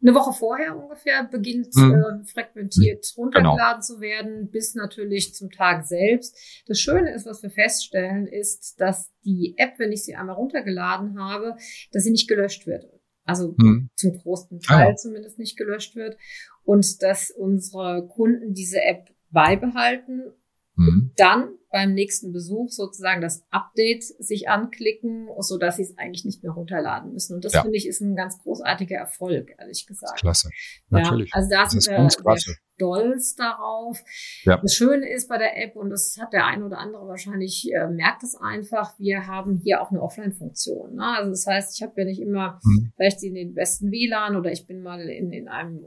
eine 0.03 0.15
Woche 0.15 0.33
vorher 0.33 0.77
ungefähr 0.77 1.23
beginnt 1.23 1.73
mhm. 1.75 1.93
äh, 1.93 2.25
frequentiert 2.25 3.05
mhm. 3.15 3.23
runtergeladen 3.23 3.57
genau. 3.57 3.81
zu 3.81 4.01
werden, 4.01 4.49
bis 4.51 4.75
natürlich 4.75 5.33
zum 5.33 5.49
Tag 5.49 5.85
selbst. 5.85 6.37
Das 6.67 6.79
Schöne 6.79 7.13
ist, 7.13 7.25
was 7.25 7.41
wir 7.41 7.49
feststellen, 7.49 8.27
ist, 8.27 8.79
dass 8.79 9.11
die 9.23 9.55
App, 9.57 9.79
wenn 9.79 9.91
ich 9.91 10.03
sie 10.03 10.15
einmal 10.15 10.35
runtergeladen 10.35 11.17
habe, 11.19 11.55
dass 11.91 12.03
sie 12.03 12.11
nicht 12.11 12.27
gelöscht 12.27 12.67
wird. 12.67 12.85
Also 13.25 13.55
mhm. 13.57 13.89
zum 13.95 14.17
großen 14.17 14.59
Teil 14.59 14.91
ah. 14.91 14.95
zumindest 14.95 15.39
nicht 15.39 15.57
gelöscht 15.57 15.95
wird. 15.95 16.17
Und 16.63 17.01
dass 17.01 17.31
unsere 17.31 18.05
Kunden 18.07 18.53
diese 18.53 18.81
App 18.81 19.09
beibehalten 19.31 20.33
mhm. 20.75 21.11
dann 21.15 21.55
beim 21.73 21.95
nächsten 21.95 22.31
Besuch 22.31 22.69
sozusagen 22.69 23.19
das 23.19 23.43
Update 23.49 24.03
sich 24.03 24.47
anklicken, 24.47 25.27
so 25.39 25.57
dass 25.57 25.77
sie 25.77 25.81
es 25.81 25.97
eigentlich 25.97 26.23
nicht 26.23 26.43
mehr 26.43 26.51
runterladen 26.51 27.11
müssen. 27.11 27.33
Und 27.33 27.43
das 27.43 27.53
ja. 27.53 27.63
finde 27.63 27.77
ich 27.77 27.87
ist 27.87 27.99
ein 27.99 28.15
ganz 28.15 28.37
großartiger 28.37 28.95
Erfolg, 28.95 29.49
ehrlich 29.57 29.87
gesagt. 29.87 30.19
Klasse, 30.19 30.51
natürlich. 30.89 31.31
Ja, 31.33 31.37
also 31.37 31.49
da 31.49 31.67
sind 31.67 31.83
wir 31.87 32.09
sehr 32.09 32.55
stolz 32.75 33.35
darauf. 33.35 34.03
Ja. 34.43 34.57
Das 34.57 34.75
Schöne 34.75 35.09
ist 35.09 35.27
bei 35.27 35.39
der 35.39 35.59
App, 35.63 35.75
und 35.75 35.89
das 35.89 36.15
hat 36.21 36.31
der 36.31 36.45
eine 36.45 36.63
oder 36.63 36.77
andere 36.77 37.07
wahrscheinlich, 37.07 37.67
äh, 37.73 37.87
merkt 37.87 38.21
es 38.21 38.35
einfach, 38.35 38.93
wir 38.99 39.25
haben 39.25 39.59
hier 39.63 39.81
auch 39.81 39.89
eine 39.89 40.01
Offline-Funktion. 40.01 40.95
Ne? 40.95 41.05
Also 41.17 41.31
das 41.31 41.47
heißt, 41.47 41.75
ich 41.75 41.81
habe 41.81 41.93
ja 41.97 42.05
nicht 42.05 42.21
immer 42.21 42.59
mhm. 42.63 42.93
vielleicht 42.95 43.23
in 43.23 43.33
den 43.33 43.55
besten 43.55 43.91
WLAN 43.91 44.35
oder 44.35 44.51
ich 44.51 44.67
bin 44.67 44.83
mal 44.83 45.01
in, 45.09 45.31
in 45.33 45.47
einem 45.47 45.83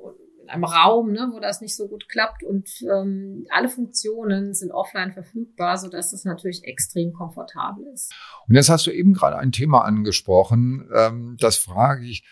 in 0.47 0.53
einem 0.53 0.65
Raum, 0.65 1.13
ne, 1.13 1.31
wo 1.33 1.41
das 1.41 1.61
nicht 1.61 1.77
so 1.77 1.89
gut 1.89 2.09
klappt 2.09 2.45
und 2.45 2.69
ähm, 2.83 3.47
alle 3.51 3.69
Funktionen 3.69 4.55
sind 4.55 4.71
offline 4.71 5.13
verfügbar, 5.13 5.77
so 5.77 5.89
dass 5.89 6.13
es 6.13 6.25
natürlich 6.25 6.65
extrem 6.65 7.13
komfortabel 7.13 7.85
ist. 7.93 8.13
Und 8.49 8.55
jetzt 8.55 8.69
hast 8.69 8.87
du 8.87 8.93
eben 8.93 9.13
gerade 9.13 9.39
ein 9.39 9.53
Thema 9.53 9.85
angesprochen, 9.85 10.89
ähm, 10.95 11.37
das 11.41 11.57
frage 11.57 12.07
ich 12.07 12.25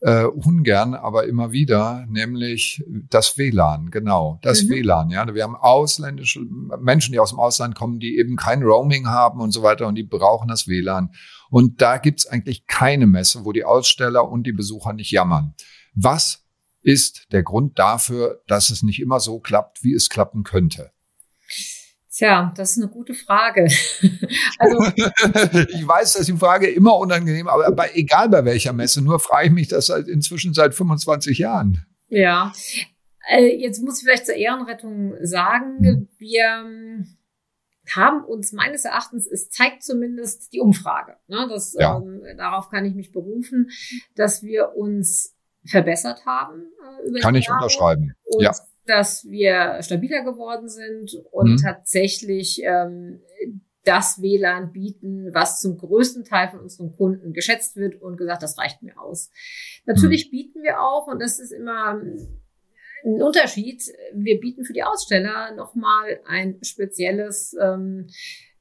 äh, 0.00 0.24
ungern, 0.24 0.94
aber 0.94 1.26
immer 1.26 1.52
wieder, 1.52 2.04
nämlich 2.08 2.84
das 3.08 3.38
WLAN, 3.38 3.90
genau, 3.90 4.38
das 4.42 4.64
mhm. 4.64 4.70
WLAN. 4.70 5.10
Ja, 5.10 5.32
wir 5.32 5.44
haben 5.44 5.56
ausländische 5.56 6.40
Menschen, 6.80 7.12
die 7.12 7.20
aus 7.20 7.30
dem 7.30 7.38
Ausland 7.38 7.74
kommen, 7.74 8.00
die 8.00 8.18
eben 8.18 8.36
kein 8.36 8.62
Roaming 8.62 9.06
haben 9.06 9.40
und 9.40 9.52
so 9.52 9.62
weiter 9.62 9.86
und 9.86 9.94
die 9.94 10.02
brauchen 10.02 10.48
das 10.48 10.66
WLAN. 10.66 11.10
Und 11.50 11.80
da 11.80 11.98
gibt's 11.98 12.26
eigentlich 12.26 12.66
keine 12.66 13.06
Messe, 13.06 13.44
wo 13.44 13.52
die 13.52 13.64
Aussteller 13.64 14.28
und 14.28 14.44
die 14.44 14.52
Besucher 14.52 14.92
nicht 14.92 15.10
jammern. 15.10 15.54
Was 15.94 16.43
ist 16.84 17.26
der 17.32 17.42
Grund 17.42 17.78
dafür, 17.78 18.42
dass 18.46 18.70
es 18.70 18.82
nicht 18.82 19.00
immer 19.00 19.18
so 19.18 19.40
klappt, 19.40 19.82
wie 19.82 19.94
es 19.94 20.08
klappen 20.08 20.44
könnte? 20.44 20.92
Tja, 22.12 22.52
das 22.56 22.72
ist 22.72 22.82
eine 22.82 22.92
gute 22.92 23.14
Frage. 23.14 23.62
also, 24.58 24.84
ich 25.68 25.88
weiß, 25.88 26.12
dass 26.12 26.26
die 26.26 26.36
Frage 26.36 26.68
immer 26.68 26.96
unangenehm, 26.96 27.48
aber 27.48 27.72
bei, 27.72 27.90
egal 27.94 28.28
bei 28.28 28.44
welcher 28.44 28.72
Messe, 28.72 29.02
nur 29.02 29.18
frage 29.18 29.48
ich 29.48 29.52
mich 29.52 29.68
das 29.68 29.88
inzwischen 29.88 30.54
seit 30.54 30.74
25 30.74 31.38
Jahren. 31.38 31.84
Ja, 32.08 32.52
äh, 33.28 33.56
jetzt 33.56 33.82
muss 33.82 33.98
ich 33.98 34.04
vielleicht 34.04 34.26
zur 34.26 34.36
Ehrenrettung 34.36 35.14
sagen, 35.22 35.78
hm. 35.80 36.08
wir 36.18 36.44
ähm, 36.44 37.16
haben 37.92 38.24
uns 38.24 38.52
meines 38.52 38.84
Erachtens, 38.84 39.26
es 39.26 39.50
zeigt 39.50 39.82
zumindest 39.82 40.52
die 40.52 40.60
Umfrage, 40.60 41.16
ne, 41.26 41.46
das, 41.50 41.74
ja. 41.78 41.96
ähm, 41.96 42.22
darauf 42.36 42.68
kann 42.68 42.84
ich 42.84 42.94
mich 42.94 43.10
berufen, 43.10 43.70
dass 44.14 44.42
wir 44.42 44.76
uns 44.76 45.33
verbessert 45.66 46.24
haben. 46.26 46.72
Äh, 47.14 47.20
Kann 47.20 47.34
ich 47.34 47.46
Jahre 47.46 47.58
unterschreiben. 47.58 48.14
Und 48.24 48.42
ja. 48.42 48.52
dass 48.86 49.24
wir 49.30 49.82
stabiler 49.82 50.22
geworden 50.22 50.68
sind 50.68 51.14
und 51.30 51.52
mhm. 51.52 51.56
tatsächlich 51.56 52.62
ähm, 52.64 53.20
das 53.84 54.20
WLAN 54.20 54.72
bieten, 54.72 55.32
was 55.32 55.60
zum 55.60 55.76
größten 55.76 56.24
Teil 56.24 56.48
von 56.48 56.60
unseren 56.60 56.96
Kunden 56.96 57.32
geschätzt 57.32 57.76
wird 57.76 58.00
und 58.00 58.16
gesagt, 58.16 58.42
das 58.42 58.58
reicht 58.58 58.82
mir 58.82 58.98
aus. 58.98 59.30
Natürlich 59.84 60.26
mhm. 60.26 60.30
bieten 60.30 60.62
wir 60.62 60.80
auch, 60.80 61.06
und 61.06 61.20
das 61.20 61.38
ist 61.38 61.52
immer 61.52 62.00
ein 63.04 63.22
Unterschied, 63.22 63.82
wir 64.14 64.40
bieten 64.40 64.64
für 64.64 64.72
die 64.72 64.82
Aussteller 64.82 65.54
nochmal 65.54 66.20
ein 66.26 66.58
spezielles 66.62 67.54
ähm, 67.60 68.06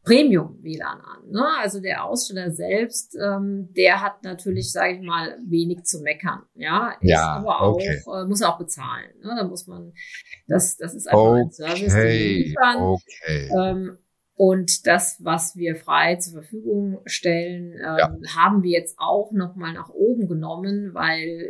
Premium-WLAN 0.04 1.00
an. 1.00 1.30
Ne? 1.32 1.46
Also 1.62 1.80
der 1.80 2.04
Aussteller 2.04 2.52
selbst, 2.52 3.16
ähm, 3.16 3.70
der 3.74 4.02
hat 4.02 4.24
natürlich, 4.24 4.72
sage 4.72 4.96
ich 4.96 5.02
mal, 5.02 5.38
wenig 5.48 5.84
zu 5.84 6.02
meckern. 6.02 6.44
Ja, 6.56 6.96
ist 7.00 7.10
ja, 7.10 7.38
aber 7.38 7.62
auch, 7.62 7.76
okay. 7.76 8.02
äh, 8.14 8.26
muss 8.26 8.42
auch 8.42 8.58
bezahlen. 8.58 9.12
Ne? 9.22 9.34
Da 9.38 9.48
muss 9.48 9.66
man, 9.66 9.94
das, 10.48 10.76
das 10.78 10.94
ist 10.94 11.08
einfach 11.08 11.22
okay. 11.22 11.42
ein 11.42 11.52
Service, 11.52 11.94
den 11.94 12.04
wir 12.04 12.46
liefern. 12.46 12.82
Okay. 12.82 13.50
Ähm, 13.58 13.98
und 14.36 14.88
das, 14.88 15.20
was 15.24 15.56
wir 15.56 15.76
frei 15.76 16.18
zur 16.18 16.34
Verfügung 16.34 17.00
stellen, 17.06 17.74
ähm, 17.74 17.80
ja. 17.98 18.14
haben 18.36 18.64
wir 18.64 18.72
jetzt 18.72 18.98
auch 19.00 19.32
nochmal 19.32 19.74
nach 19.74 19.90
oben 19.90 20.28
genommen, 20.28 20.94
weil 20.94 21.50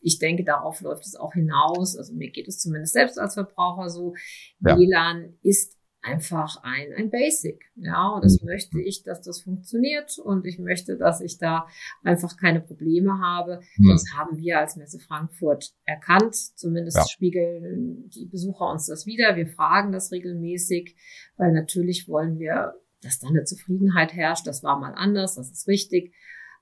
ich 0.00 0.18
denke, 0.18 0.44
darauf 0.44 0.82
läuft 0.82 1.06
es 1.06 1.16
auch 1.16 1.32
hinaus. 1.32 1.96
Also 1.96 2.12
mir 2.12 2.30
geht 2.30 2.48
es 2.48 2.58
zumindest 2.58 2.92
selbst 2.92 3.18
als 3.18 3.34
Verbraucher 3.34 3.88
so. 3.88 4.14
Ja. 4.60 4.76
WLAN 4.76 5.38
ist 5.42 5.78
einfach 6.04 6.62
ein, 6.62 6.92
ein 6.96 7.10
Basic. 7.10 7.64
Ja, 7.76 8.08
und 8.08 8.24
das 8.24 8.40
mhm. 8.40 8.46
möchte 8.46 8.80
ich, 8.80 9.02
dass 9.02 9.22
das 9.22 9.42
funktioniert 9.42 10.18
und 10.18 10.46
ich 10.46 10.58
möchte, 10.58 10.96
dass 10.96 11.20
ich 11.20 11.38
da 11.38 11.66
einfach 12.02 12.36
keine 12.36 12.60
Probleme 12.60 13.18
habe. 13.18 13.60
Mhm. 13.76 13.90
Das 13.90 14.04
haben 14.16 14.36
wir 14.38 14.58
als 14.58 14.76
Messe 14.76 14.98
Frankfurt 14.98 15.72
erkannt. 15.84 16.34
Zumindest 16.34 16.98
ja. 16.98 17.06
spiegeln 17.08 18.08
die 18.10 18.26
Besucher 18.26 18.70
uns 18.70 18.86
das 18.86 19.06
wieder. 19.06 19.36
Wir 19.36 19.46
fragen 19.46 19.92
das 19.92 20.12
regelmäßig, 20.12 20.94
weil 21.36 21.52
natürlich 21.52 22.08
wollen 22.08 22.38
wir, 22.38 22.74
dass 23.02 23.20
da 23.20 23.28
eine 23.28 23.44
Zufriedenheit 23.44 24.12
herrscht. 24.12 24.46
Das 24.46 24.62
war 24.62 24.78
mal 24.78 24.92
anders, 24.94 25.34
das 25.34 25.50
ist 25.50 25.66
richtig. 25.68 26.14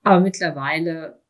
Aber 0.03 0.21
mittlerweile 0.21 1.22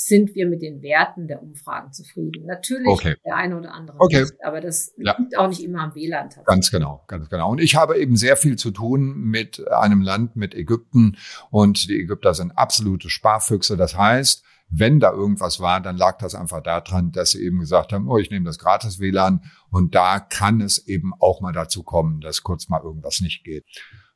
sind 0.00 0.36
wir 0.36 0.46
mit 0.46 0.62
den 0.62 0.80
Werten 0.80 1.26
der 1.26 1.42
Umfragen 1.42 1.92
zufrieden. 1.92 2.46
Natürlich 2.46 2.86
okay. 2.86 3.16
der 3.24 3.34
eine 3.34 3.58
oder 3.58 3.74
andere 3.74 3.98
okay. 3.98 4.20
nicht, 4.20 4.34
aber 4.44 4.60
das 4.60 4.94
ja. 4.96 5.16
liegt 5.18 5.36
auch 5.36 5.48
nicht 5.48 5.64
immer 5.64 5.82
am 5.82 5.94
WLAN. 5.96 6.28
Ganz 6.44 6.70
genau, 6.70 7.02
ganz 7.08 7.28
genau. 7.28 7.50
Und 7.50 7.60
ich 7.60 7.74
habe 7.74 7.98
eben 7.98 8.16
sehr 8.16 8.36
viel 8.36 8.54
zu 8.54 8.70
tun 8.70 9.18
mit 9.18 9.66
einem 9.66 10.00
Land, 10.00 10.36
mit 10.36 10.54
Ägypten 10.54 11.16
und 11.50 11.88
die 11.88 11.98
Ägypter 11.98 12.32
sind 12.32 12.52
absolute 12.52 13.10
Sparfüchse. 13.10 13.76
Das 13.76 13.98
heißt, 13.98 14.44
wenn 14.70 15.00
da 15.00 15.10
irgendwas 15.10 15.58
war, 15.58 15.80
dann 15.80 15.96
lag 15.96 16.18
das 16.18 16.36
einfach 16.36 16.62
daran, 16.62 17.10
dass 17.10 17.32
sie 17.32 17.42
eben 17.42 17.58
gesagt 17.58 17.92
haben, 17.92 18.08
oh, 18.08 18.18
ich 18.18 18.30
nehme 18.30 18.44
das 18.44 18.60
gratis 18.60 19.00
WLAN 19.00 19.42
und 19.70 19.96
da 19.96 20.20
kann 20.20 20.60
es 20.60 20.86
eben 20.86 21.12
auch 21.18 21.40
mal 21.40 21.52
dazu 21.52 21.82
kommen, 21.82 22.20
dass 22.20 22.44
kurz 22.44 22.68
mal 22.68 22.82
irgendwas 22.84 23.20
nicht 23.20 23.42
geht. 23.42 23.64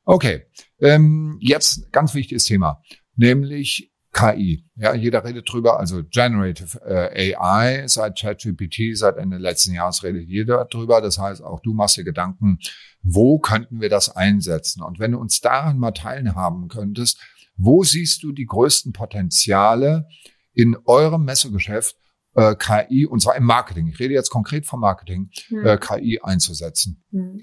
Okay, 0.05 0.47
ähm, 0.79 1.39
jetzt 1.41 1.91
ganz 1.91 2.15
wichtiges 2.15 2.45
Thema, 2.45 2.83
nämlich 3.17 3.92
KI. 4.13 4.65
Ja, 4.77 4.95
jeder 4.95 5.25
redet 5.25 5.51
drüber, 5.51 5.81
also 5.81 6.03
Generative 6.05 6.81
äh, 6.85 7.35
AI 7.35 7.89
seit 7.89 8.19
ChatGPT, 8.19 8.97
seit 8.97 9.17
Ende 9.17 9.39
letzten 9.39 9.73
Jahres 9.73 10.03
redet 10.03 10.29
jeder 10.29 10.67
drüber. 10.67 11.01
Das 11.01 11.19
heißt, 11.19 11.43
auch 11.43 11.61
du 11.61 11.73
machst 11.73 11.97
dir 11.97 12.05
Gedanken, 12.05 12.59
wo 13.03 13.39
könnten 13.39 13.81
wir 13.81 13.89
das 13.89 14.15
einsetzen? 14.15 14.83
Und 14.83 14.99
wenn 14.99 15.13
du 15.13 15.19
uns 15.19 15.41
daran 15.41 15.79
mal 15.79 15.93
teilhaben 15.93 16.69
könntest, 16.69 17.21
wo 17.57 17.85
siehst 17.85 18.23
du 18.23 18.33
die 18.33 18.47
größten 18.47 18.93
Potenziale 18.93 20.07
in 20.53 20.77
eurem 20.85 21.25
Messegeschäft, 21.25 21.97
äh, 22.35 22.55
KI, 22.55 23.07
und 23.07 23.21
zwar 23.21 23.37
im 23.37 23.45
Marketing, 23.45 23.89
ich 23.89 23.99
rede 23.99 24.15
jetzt 24.15 24.31
konkret 24.31 24.67
vom 24.67 24.81
Marketing, 24.81 25.31
hm. 25.49 25.67
äh, 25.67 25.79
KI 25.79 26.21
einzusetzen? 26.23 27.03
Hm. 27.11 27.41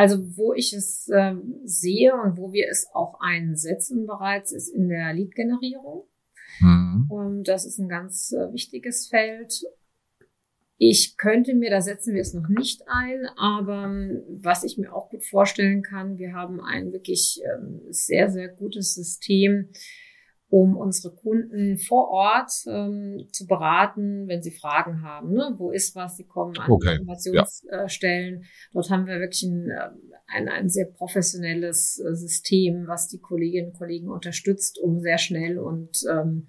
Also 0.00 0.34
wo 0.38 0.54
ich 0.54 0.72
es 0.72 1.10
ähm, 1.14 1.60
sehe 1.64 2.14
und 2.14 2.38
wo 2.38 2.54
wir 2.54 2.68
es 2.70 2.88
auch 2.94 3.20
einsetzen 3.20 4.06
bereits, 4.06 4.50
ist 4.50 4.68
in 4.68 4.88
der 4.88 5.12
Lead-Generierung. 5.12 6.08
Mhm. 6.60 7.10
Ähm, 7.12 7.42
das 7.44 7.66
ist 7.66 7.78
ein 7.78 7.90
ganz 7.90 8.32
äh, 8.32 8.50
wichtiges 8.50 9.08
Feld. 9.08 9.62
Ich 10.78 11.18
könnte 11.18 11.54
mir, 11.54 11.68
da 11.68 11.82
setzen 11.82 12.14
wir 12.14 12.22
es 12.22 12.32
noch 12.32 12.48
nicht 12.48 12.80
ein, 12.88 13.26
aber 13.36 13.84
ähm, 13.84 14.22
was 14.26 14.64
ich 14.64 14.78
mir 14.78 14.90
auch 14.94 15.10
gut 15.10 15.22
vorstellen 15.22 15.82
kann, 15.82 16.16
wir 16.16 16.32
haben 16.32 16.62
ein 16.62 16.94
wirklich 16.94 17.38
ähm, 17.44 17.82
sehr, 17.90 18.30
sehr 18.30 18.48
gutes 18.48 18.94
System, 18.94 19.68
um 20.50 20.76
unsere 20.76 21.14
Kunden 21.14 21.78
vor 21.78 22.08
Ort 22.10 22.50
ähm, 22.66 23.28
zu 23.32 23.46
beraten, 23.46 24.26
wenn 24.26 24.42
sie 24.42 24.50
Fragen 24.50 25.02
haben. 25.02 25.32
Ne? 25.32 25.54
Wo 25.56 25.70
ist 25.70 25.94
was? 25.94 26.16
Sie 26.16 26.26
kommen 26.26 26.58
an 26.58 26.70
okay. 26.70 26.96
Informationsstellen. 26.96 28.40
Ja. 28.40 28.48
Dort 28.72 28.90
haben 28.90 29.06
wir 29.06 29.20
wirklich 29.20 29.44
ein, 29.44 29.70
äh, 29.70 29.90
ein, 30.26 30.48
ein 30.48 30.68
sehr 30.68 30.86
professionelles 30.86 32.00
äh, 32.00 32.14
System, 32.16 32.88
was 32.88 33.06
die 33.06 33.20
Kolleginnen 33.20 33.70
und 33.70 33.78
Kollegen 33.78 34.08
unterstützt, 34.08 34.80
um 34.82 35.00
sehr 35.00 35.18
schnell 35.18 35.58
und 35.58 36.00
ähm, 36.10 36.48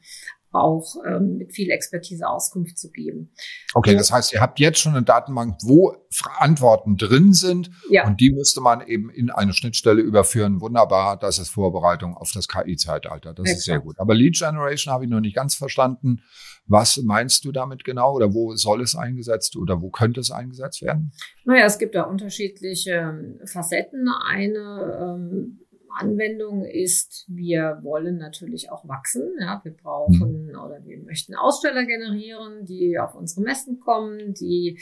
auch 0.51 0.95
ähm, 1.07 1.37
mit 1.37 1.53
viel 1.53 1.69
Expertise 1.69 2.27
Auskunft 2.27 2.77
zu 2.77 2.89
geben. 2.89 3.31
Okay, 3.73 3.95
das 3.95 4.11
heißt, 4.11 4.33
ihr 4.33 4.41
habt 4.41 4.59
jetzt 4.59 4.79
schon 4.79 4.93
eine 4.93 5.03
Datenbank, 5.03 5.57
wo 5.63 5.95
Antworten 6.37 6.97
drin 6.97 7.33
sind 7.33 7.71
ja. 7.89 8.05
und 8.05 8.19
die 8.19 8.31
müsste 8.31 8.61
man 8.61 8.85
eben 8.85 9.09
in 9.09 9.29
eine 9.29 9.53
Schnittstelle 9.53 10.01
überführen. 10.01 10.59
Wunderbar, 10.59 11.17
das 11.17 11.39
ist 11.39 11.49
Vorbereitung 11.49 12.15
auf 12.17 12.31
das 12.33 12.47
KI-Zeitalter. 12.47 13.33
Das 13.33 13.43
Exakt. 13.43 13.57
ist 13.57 13.65
sehr 13.65 13.79
gut. 13.79 13.99
Aber 13.99 14.13
Lead 14.13 14.37
Generation 14.37 14.93
habe 14.93 15.05
ich 15.05 15.09
noch 15.09 15.21
nicht 15.21 15.35
ganz 15.35 15.55
verstanden. 15.55 16.21
Was 16.67 16.97
meinst 16.97 17.45
du 17.45 17.51
damit 17.51 17.83
genau 17.83 18.13
oder 18.13 18.33
wo 18.33 18.55
soll 18.55 18.81
es 18.81 18.95
eingesetzt 18.95 19.55
oder 19.55 19.81
wo 19.81 19.89
könnte 19.89 20.19
es 20.19 20.31
eingesetzt 20.31 20.81
werden? 20.81 21.11
Naja, 21.45 21.65
es 21.65 21.79
gibt 21.79 21.95
da 21.95 22.03
unterschiedliche 22.03 22.91
ähm, 22.91 23.39
Facetten. 23.45 24.07
Eine 24.25 25.17
ähm, 25.17 25.59
Anwendung 25.97 26.65
ist, 26.65 27.25
wir 27.27 27.79
wollen 27.81 28.17
natürlich 28.17 28.71
auch 28.71 28.87
wachsen. 28.87 29.33
Ja, 29.39 29.61
wir 29.63 29.73
brauchen 29.73 30.47
mhm. 30.47 30.59
oder 30.59 30.83
wir 30.83 30.99
möchten 31.03 31.35
Aussteller 31.35 31.85
generieren, 31.85 32.65
die 32.65 32.97
auf 32.99 33.15
unsere 33.15 33.41
Messen 33.41 33.79
kommen, 33.79 34.33
die 34.33 34.79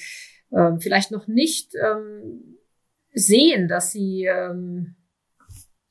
ähm, 0.51 0.79
vielleicht 0.79 1.11
noch 1.11 1.27
nicht 1.27 1.73
ähm, 1.75 2.57
sehen, 3.13 3.67
dass 3.67 3.91
sie 3.91 4.25
ähm, 4.25 4.95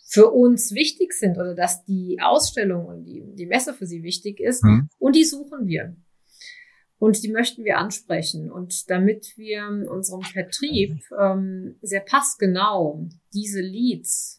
für 0.04 0.30
uns 0.30 0.74
wichtig 0.74 1.12
sind 1.12 1.36
oder 1.36 1.54
dass 1.54 1.84
die 1.84 2.18
Ausstellung 2.20 2.86
und 2.86 3.04
die, 3.04 3.22
die 3.34 3.46
Messe 3.46 3.74
für 3.74 3.86
sie 3.86 4.02
wichtig 4.02 4.40
ist. 4.40 4.64
Mhm. 4.64 4.88
Und 4.98 5.16
die 5.16 5.24
suchen 5.24 5.66
wir. 5.66 5.96
Und 6.98 7.22
die 7.22 7.30
möchten 7.30 7.64
wir 7.64 7.78
ansprechen. 7.78 8.50
Und 8.50 8.90
damit 8.90 9.34
wir 9.36 9.86
unserem 9.88 10.22
Vertrieb 10.22 11.00
ähm, 11.18 11.76
sehr 11.82 12.00
passgenau 12.00 13.08
diese 13.32 13.60
Leads 13.60 14.37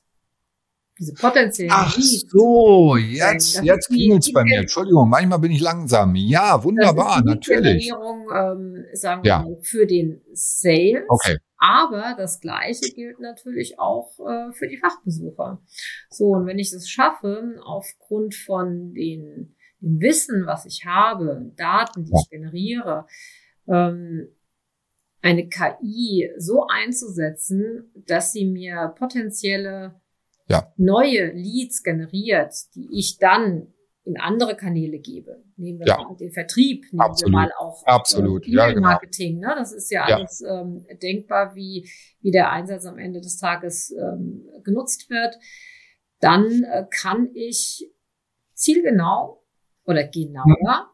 diese 0.99 1.13
potenziellen 1.13 1.71
Ach 1.73 1.97
so, 1.97 2.97
jetzt, 2.97 3.63
jetzt 3.63 3.87
klingelt's 3.87 4.33
bei 4.33 4.43
mir. 4.43 4.59
Entschuldigung, 4.59 5.07
manchmal 5.07 5.39
bin 5.39 5.51
ich 5.51 5.61
langsam. 5.61 6.13
Ja, 6.15 6.61
wunderbar, 6.61 7.23
natürlich. 7.23 7.89
Ähm, 7.89 8.85
sagen 8.93 9.23
wir 9.23 9.29
ja. 9.29 9.41
mal, 9.43 9.57
für 9.61 9.87
den 9.87 10.21
Sales. 10.33 11.05
Okay. 11.07 11.37
Aber 11.57 12.15
das 12.17 12.41
Gleiche 12.41 12.93
gilt 12.93 13.19
natürlich 13.19 13.79
auch 13.79 14.11
äh, 14.19 14.51
für 14.51 14.67
die 14.67 14.77
Fachbesucher. 14.77 15.61
So, 16.09 16.31
und 16.31 16.45
wenn 16.45 16.59
ich 16.59 16.71
das 16.71 16.89
schaffe, 16.89 17.59
aufgrund 17.63 18.35
von 18.35 18.93
den, 18.93 19.55
dem 19.79 20.01
Wissen, 20.01 20.45
was 20.45 20.65
ich 20.65 20.85
habe, 20.85 21.51
Daten, 21.55 22.03
die 22.03 22.11
ja. 22.11 22.19
ich 22.21 22.29
generiere, 22.29 23.07
ähm, 23.67 24.27
eine 25.21 25.47
KI 25.47 26.29
so 26.37 26.67
einzusetzen, 26.67 27.91
dass 27.93 28.31
sie 28.31 28.45
mir 28.45 28.93
potenzielle 28.97 29.99
ja. 30.49 30.73
neue 30.77 31.31
Leads 31.31 31.83
generiert, 31.83 32.53
die 32.75 32.89
ich 32.91 33.17
dann 33.17 33.73
in 34.03 34.19
andere 34.19 34.55
Kanäle 34.55 34.99
gebe. 34.99 35.43
Nehmen 35.55 35.79
wir 35.79 35.87
ja. 35.87 35.97
mal 35.97 36.15
den 36.15 36.31
Vertrieb, 36.31 36.85
nehmen 36.91 37.01
Absolut. 37.01 37.31
wir 37.31 37.39
mal 37.39 37.51
auch 37.59 37.85
Absolut. 37.85 38.47
Äh, 38.47 38.51
E-Mail-Marketing. 38.51 39.39
Genau. 39.39 39.49
Ne? 39.49 39.55
Das 39.59 39.71
ist 39.71 39.91
ja, 39.91 40.09
ja. 40.09 40.15
alles 40.17 40.41
ähm, 40.41 40.85
denkbar, 41.01 41.55
wie, 41.55 41.87
wie 42.21 42.31
der 42.31 42.51
Einsatz 42.51 42.85
am 42.85 42.97
Ende 42.97 43.21
des 43.21 43.37
Tages 43.37 43.91
ähm, 43.91 44.47
genutzt 44.63 45.09
wird. 45.09 45.37
Dann 46.19 46.63
äh, 46.63 46.85
kann 46.89 47.29
ich 47.33 47.91
zielgenau 48.53 49.43
oder 49.85 50.07
genauer 50.07 50.91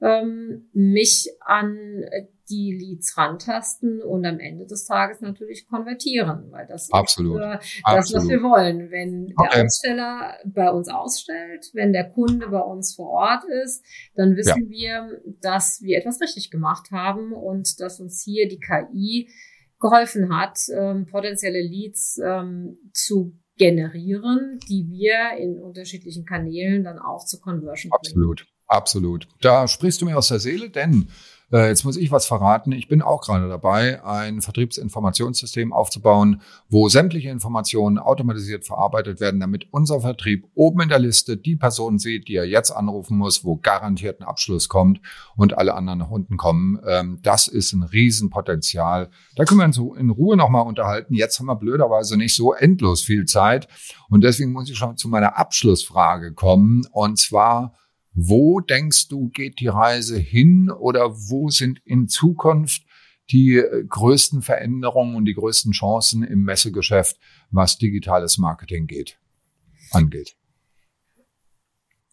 mhm. 0.00 0.06
ähm, 0.06 0.70
mich 0.72 1.28
an 1.40 2.04
die 2.48 2.72
Leads 2.72 3.16
rantasten 3.16 4.02
und 4.02 4.24
am 4.24 4.38
Ende 4.40 4.66
des 4.66 4.86
Tages 4.86 5.20
natürlich 5.20 5.66
konvertieren, 5.66 6.50
weil 6.50 6.66
das 6.66 6.90
Absolut. 6.92 7.40
ist 7.40 7.42
das, 7.42 7.80
Absolut. 7.84 8.22
was 8.22 8.28
wir 8.30 8.42
wollen. 8.42 8.90
Wenn 8.90 9.26
der 9.26 9.34
okay. 9.38 9.64
Aussteller 9.64 10.34
bei 10.44 10.70
uns 10.70 10.88
ausstellt, 10.88 11.70
wenn 11.74 11.92
der 11.92 12.10
Kunde 12.10 12.48
bei 12.48 12.60
uns 12.60 12.94
vor 12.94 13.10
Ort 13.10 13.44
ist, 13.64 13.84
dann 14.14 14.36
wissen 14.36 14.70
ja. 14.70 15.08
wir, 15.08 15.22
dass 15.40 15.82
wir 15.82 15.98
etwas 15.98 16.20
richtig 16.20 16.50
gemacht 16.50 16.90
haben 16.90 17.32
und 17.32 17.80
dass 17.80 18.00
uns 18.00 18.22
hier 18.22 18.48
die 18.48 18.60
KI 18.60 19.28
geholfen 19.80 20.36
hat, 20.36 20.58
ähm, 20.74 21.06
potenzielle 21.06 21.62
Leads 21.62 22.20
ähm, 22.24 22.76
zu 22.92 23.38
generieren, 23.56 24.58
die 24.68 24.86
wir 24.88 25.36
in 25.38 25.58
unterschiedlichen 25.58 26.24
Kanälen 26.24 26.84
dann 26.84 26.98
auch 26.98 27.24
zur 27.24 27.40
Conversion 27.40 27.90
bringen. 27.90 28.00
Absolut, 28.00 28.46
absolut. 28.66 29.28
Da 29.40 29.68
sprichst 29.68 30.00
du 30.00 30.06
mir 30.06 30.16
aus 30.16 30.28
der 30.28 30.38
Seele, 30.38 30.70
denn 30.70 31.08
äh, 31.52 31.68
jetzt 31.68 31.84
muss 31.84 31.96
ich 31.96 32.10
was 32.10 32.26
verraten. 32.26 32.72
Ich 32.72 32.88
bin 32.88 33.02
auch 33.02 33.22
gerade 33.22 33.48
dabei, 33.48 34.04
ein 34.04 34.42
Vertriebsinformationssystem 34.42 35.72
aufzubauen, 35.72 36.42
wo 36.68 36.88
sämtliche 36.88 37.30
Informationen 37.30 37.98
automatisiert 37.98 38.66
verarbeitet 38.66 39.20
werden, 39.20 39.40
damit 39.40 39.66
unser 39.70 40.00
Vertrieb 40.00 40.46
oben 40.54 40.82
in 40.82 40.88
der 40.88 40.98
Liste 40.98 41.36
die 41.36 41.56
Person 41.56 41.98
sieht, 41.98 42.28
die 42.28 42.36
er 42.36 42.44
jetzt 42.44 42.70
anrufen 42.70 43.16
muss, 43.16 43.44
wo 43.44 43.56
garantiert 43.56 44.20
ein 44.20 44.26
Abschluss 44.26 44.68
kommt 44.68 45.00
und 45.36 45.56
alle 45.56 45.74
anderen 45.74 46.00
nach 46.00 46.10
unten 46.10 46.36
kommen. 46.36 46.78
Ähm, 46.86 47.18
das 47.22 47.48
ist 47.48 47.72
ein 47.72 47.82
Riesenpotenzial. 47.82 49.10
Da 49.36 49.44
können 49.44 49.60
wir 49.60 49.64
uns 49.64 49.78
in 49.78 50.10
Ruhe 50.10 50.36
nochmal 50.36 50.66
unterhalten. 50.66 51.14
Jetzt 51.14 51.38
haben 51.38 51.46
wir 51.46 51.56
blöderweise 51.56 52.16
nicht 52.16 52.34
so 52.34 52.52
endlos 52.52 53.02
viel 53.02 53.24
Zeit. 53.24 53.68
Und 54.10 54.22
deswegen 54.22 54.52
muss 54.52 54.70
ich 54.70 54.76
schon 54.76 54.96
zu 54.96 55.08
meiner 55.08 55.38
Abschlussfrage 55.38 56.34
kommen. 56.34 56.82
Und 56.92 57.18
zwar, 57.18 57.74
wo 58.20 58.60
denkst 58.60 59.08
du, 59.08 59.28
geht 59.28 59.60
die 59.60 59.68
Reise 59.68 60.18
hin 60.18 60.70
oder 60.70 61.14
wo 61.14 61.50
sind 61.50 61.80
in 61.84 62.08
Zukunft 62.08 62.82
die 63.30 63.56
äh, 63.56 63.84
größten 63.88 64.42
Veränderungen 64.42 65.14
und 65.14 65.24
die 65.24 65.34
größten 65.34 65.72
Chancen 65.72 66.24
im 66.24 66.42
Messegeschäft, 66.42 67.18
was 67.50 67.78
digitales 67.78 68.38
Marketing 68.38 68.86
geht, 68.86 69.18
angeht? 69.92 70.37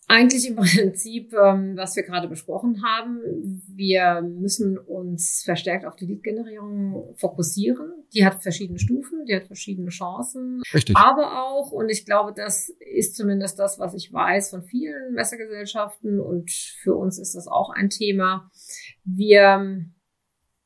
Eigentlich 0.07 0.47
im 0.47 0.55
Prinzip, 0.55 1.33
ähm, 1.33 1.75
was 1.75 1.95
wir 1.95 2.03
gerade 2.03 2.27
besprochen 2.27 2.83
haben. 2.83 3.19
Wir 3.75 4.21
müssen 4.21 4.77
uns 4.77 5.41
verstärkt 5.43 5.85
auf 5.85 5.95
die 5.95 6.05
Lead-Generierung 6.05 7.15
fokussieren. 7.15 7.91
Die 8.13 8.25
hat 8.25 8.41
verschiedene 8.41 8.79
Stufen, 8.79 9.25
die 9.25 9.35
hat 9.35 9.47
verschiedene 9.47 9.89
Chancen. 9.89 10.61
Richtig. 10.73 10.95
Aber 10.95 11.43
auch, 11.43 11.71
und 11.71 11.89
ich 11.89 12.05
glaube, 12.05 12.33
das 12.35 12.69
ist 12.79 13.15
zumindest 13.15 13.59
das, 13.59 13.79
was 13.79 13.93
ich 13.95 14.13
weiß 14.13 14.51
von 14.51 14.63
vielen 14.63 15.13
Messergesellschaften 15.13 16.19
und 16.19 16.51
für 16.51 16.95
uns 16.95 17.17
ist 17.17 17.35
das 17.35 17.47
auch 17.47 17.69
ein 17.71 17.89
Thema. 17.89 18.49
Wir 19.03 19.85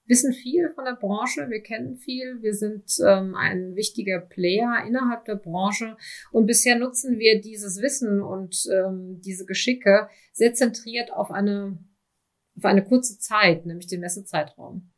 wissen 0.10 0.34
viel 0.34 0.72
von 0.74 0.86
der 0.86 0.95
Branche, 0.95 1.50
wir 1.50 1.62
kennen 1.62 1.95
viel, 1.95 2.41
wir 2.41 2.54
sind 2.54 2.91
ähm, 3.06 3.36
ein 3.36 3.76
wichtiger 3.76 4.19
Player 4.19 4.84
innerhalb 4.86 5.24
der 5.26 5.36
Branche 5.36 5.95
und 6.32 6.48
bisher 6.48 6.78
nutzen 6.78 7.19
wir 7.19 7.39
dieses 7.39 7.82
Wissen 7.82 8.22
und 8.22 8.67
ähm, 8.74 9.22
diese 9.22 9.45
Geschicke 9.45 10.10
sehr 10.34 10.54
zentriert 10.54 11.13
auf 11.13 11.32
eine, 11.32 11.78
auf 12.58 12.65
eine 12.65 12.84
kurze 12.84 13.19
Zeit, 13.19 13.65
nämlich 13.65 13.88
den 13.88 14.02
Messezeitraum. 14.02 14.91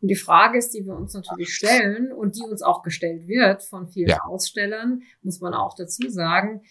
Und 0.00 0.08
die 0.08 0.16
Frage 0.16 0.58
ist, 0.58 0.70
die 0.70 0.86
wir 0.86 0.94
uns 0.94 1.12
natürlich 1.12 1.52
stellen 1.52 2.12
und 2.12 2.36
die 2.36 2.42
uns 2.42 2.62
auch 2.62 2.82
gestellt 2.82 3.28
wird 3.28 3.62
von 3.62 3.88
vielen 3.88 4.08
ja. 4.08 4.20
Ausstellern, 4.24 5.02
muss 5.22 5.40
man 5.40 5.54
auch 5.54 5.74
dazu 5.74 6.08
sagen, 6.08 6.62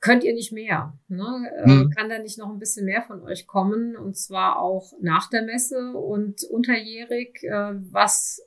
könnt 0.00 0.24
ihr 0.24 0.34
nicht 0.34 0.52
mehr? 0.52 0.98
Ne? 1.08 1.50
Mhm. 1.64 1.90
Kann 1.90 2.08
da 2.08 2.18
nicht 2.18 2.38
noch 2.38 2.50
ein 2.50 2.58
bisschen 2.58 2.86
mehr 2.86 3.02
von 3.02 3.22
euch 3.22 3.46
kommen? 3.46 3.96
Und 3.96 4.16
zwar 4.16 4.60
auch 4.60 4.92
nach 5.00 5.28
der 5.28 5.42
Messe 5.42 5.92
und 5.92 6.44
unterjährig. 6.44 7.42
Äh, 7.42 7.74
was 7.90 8.40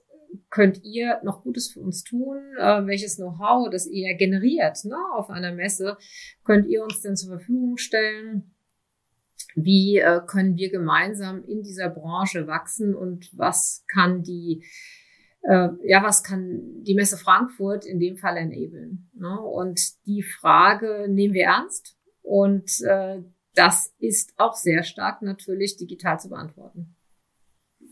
könnt 0.49 0.83
ihr 0.83 1.19
noch 1.23 1.43
Gutes 1.43 1.71
für 1.71 1.81
uns 1.81 2.03
tun? 2.03 2.37
Äh, 2.57 2.85
welches 2.85 3.17
Know-how, 3.17 3.69
das 3.69 3.87
ihr 3.87 4.13
generiert 4.15 4.83
ne, 4.85 4.97
auf 5.15 5.29
einer 5.29 5.53
Messe, 5.53 5.97
könnt 6.43 6.67
ihr 6.67 6.83
uns 6.83 7.01
denn 7.01 7.15
zur 7.15 7.37
Verfügung 7.37 7.77
stellen? 7.77 8.55
Wie 9.55 9.99
äh, 9.99 10.21
können 10.25 10.57
wir 10.57 10.69
gemeinsam 10.69 11.43
in 11.45 11.63
dieser 11.63 11.89
Branche 11.89 12.47
wachsen 12.47 12.93
und 12.93 13.29
was 13.37 13.85
kann 13.87 14.23
die 14.23 14.63
äh, 15.47 15.69
ja, 15.83 16.03
was 16.03 16.23
kann 16.23 16.83
die 16.83 16.95
Messe 16.95 17.17
Frankfurt 17.17 17.85
in 17.85 17.99
dem 17.99 18.17
Fall 18.17 18.37
enablen? 18.37 19.09
Ne? 19.13 19.39
Und 19.39 19.79
die 20.05 20.23
Frage 20.23 21.07
nehmen 21.09 21.33
wir 21.33 21.45
ernst 21.45 21.97
und 22.21 22.69
äh, 22.81 23.21
das 23.53 23.93
ist 23.99 24.33
auch 24.37 24.55
sehr 24.55 24.83
stark 24.83 25.21
natürlich 25.21 25.77
digital 25.77 26.19
zu 26.19 26.29
beantworten. 26.29 26.95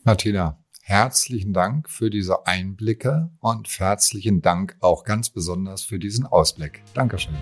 Martina, 0.03 0.61
herzlichen 0.81 1.53
Dank 1.53 1.89
für 1.89 2.09
diese 2.09 2.45
Einblicke 2.45 3.31
und 3.39 3.67
herzlichen 3.79 4.41
Dank 4.41 4.75
auch 4.81 5.05
ganz 5.05 5.29
besonders 5.29 5.83
für 5.83 5.99
diesen 5.99 6.25
Ausblick. 6.25 6.83
Dankeschön. 6.93 7.35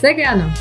Sehr 0.00 0.14
gerne. 0.14 0.52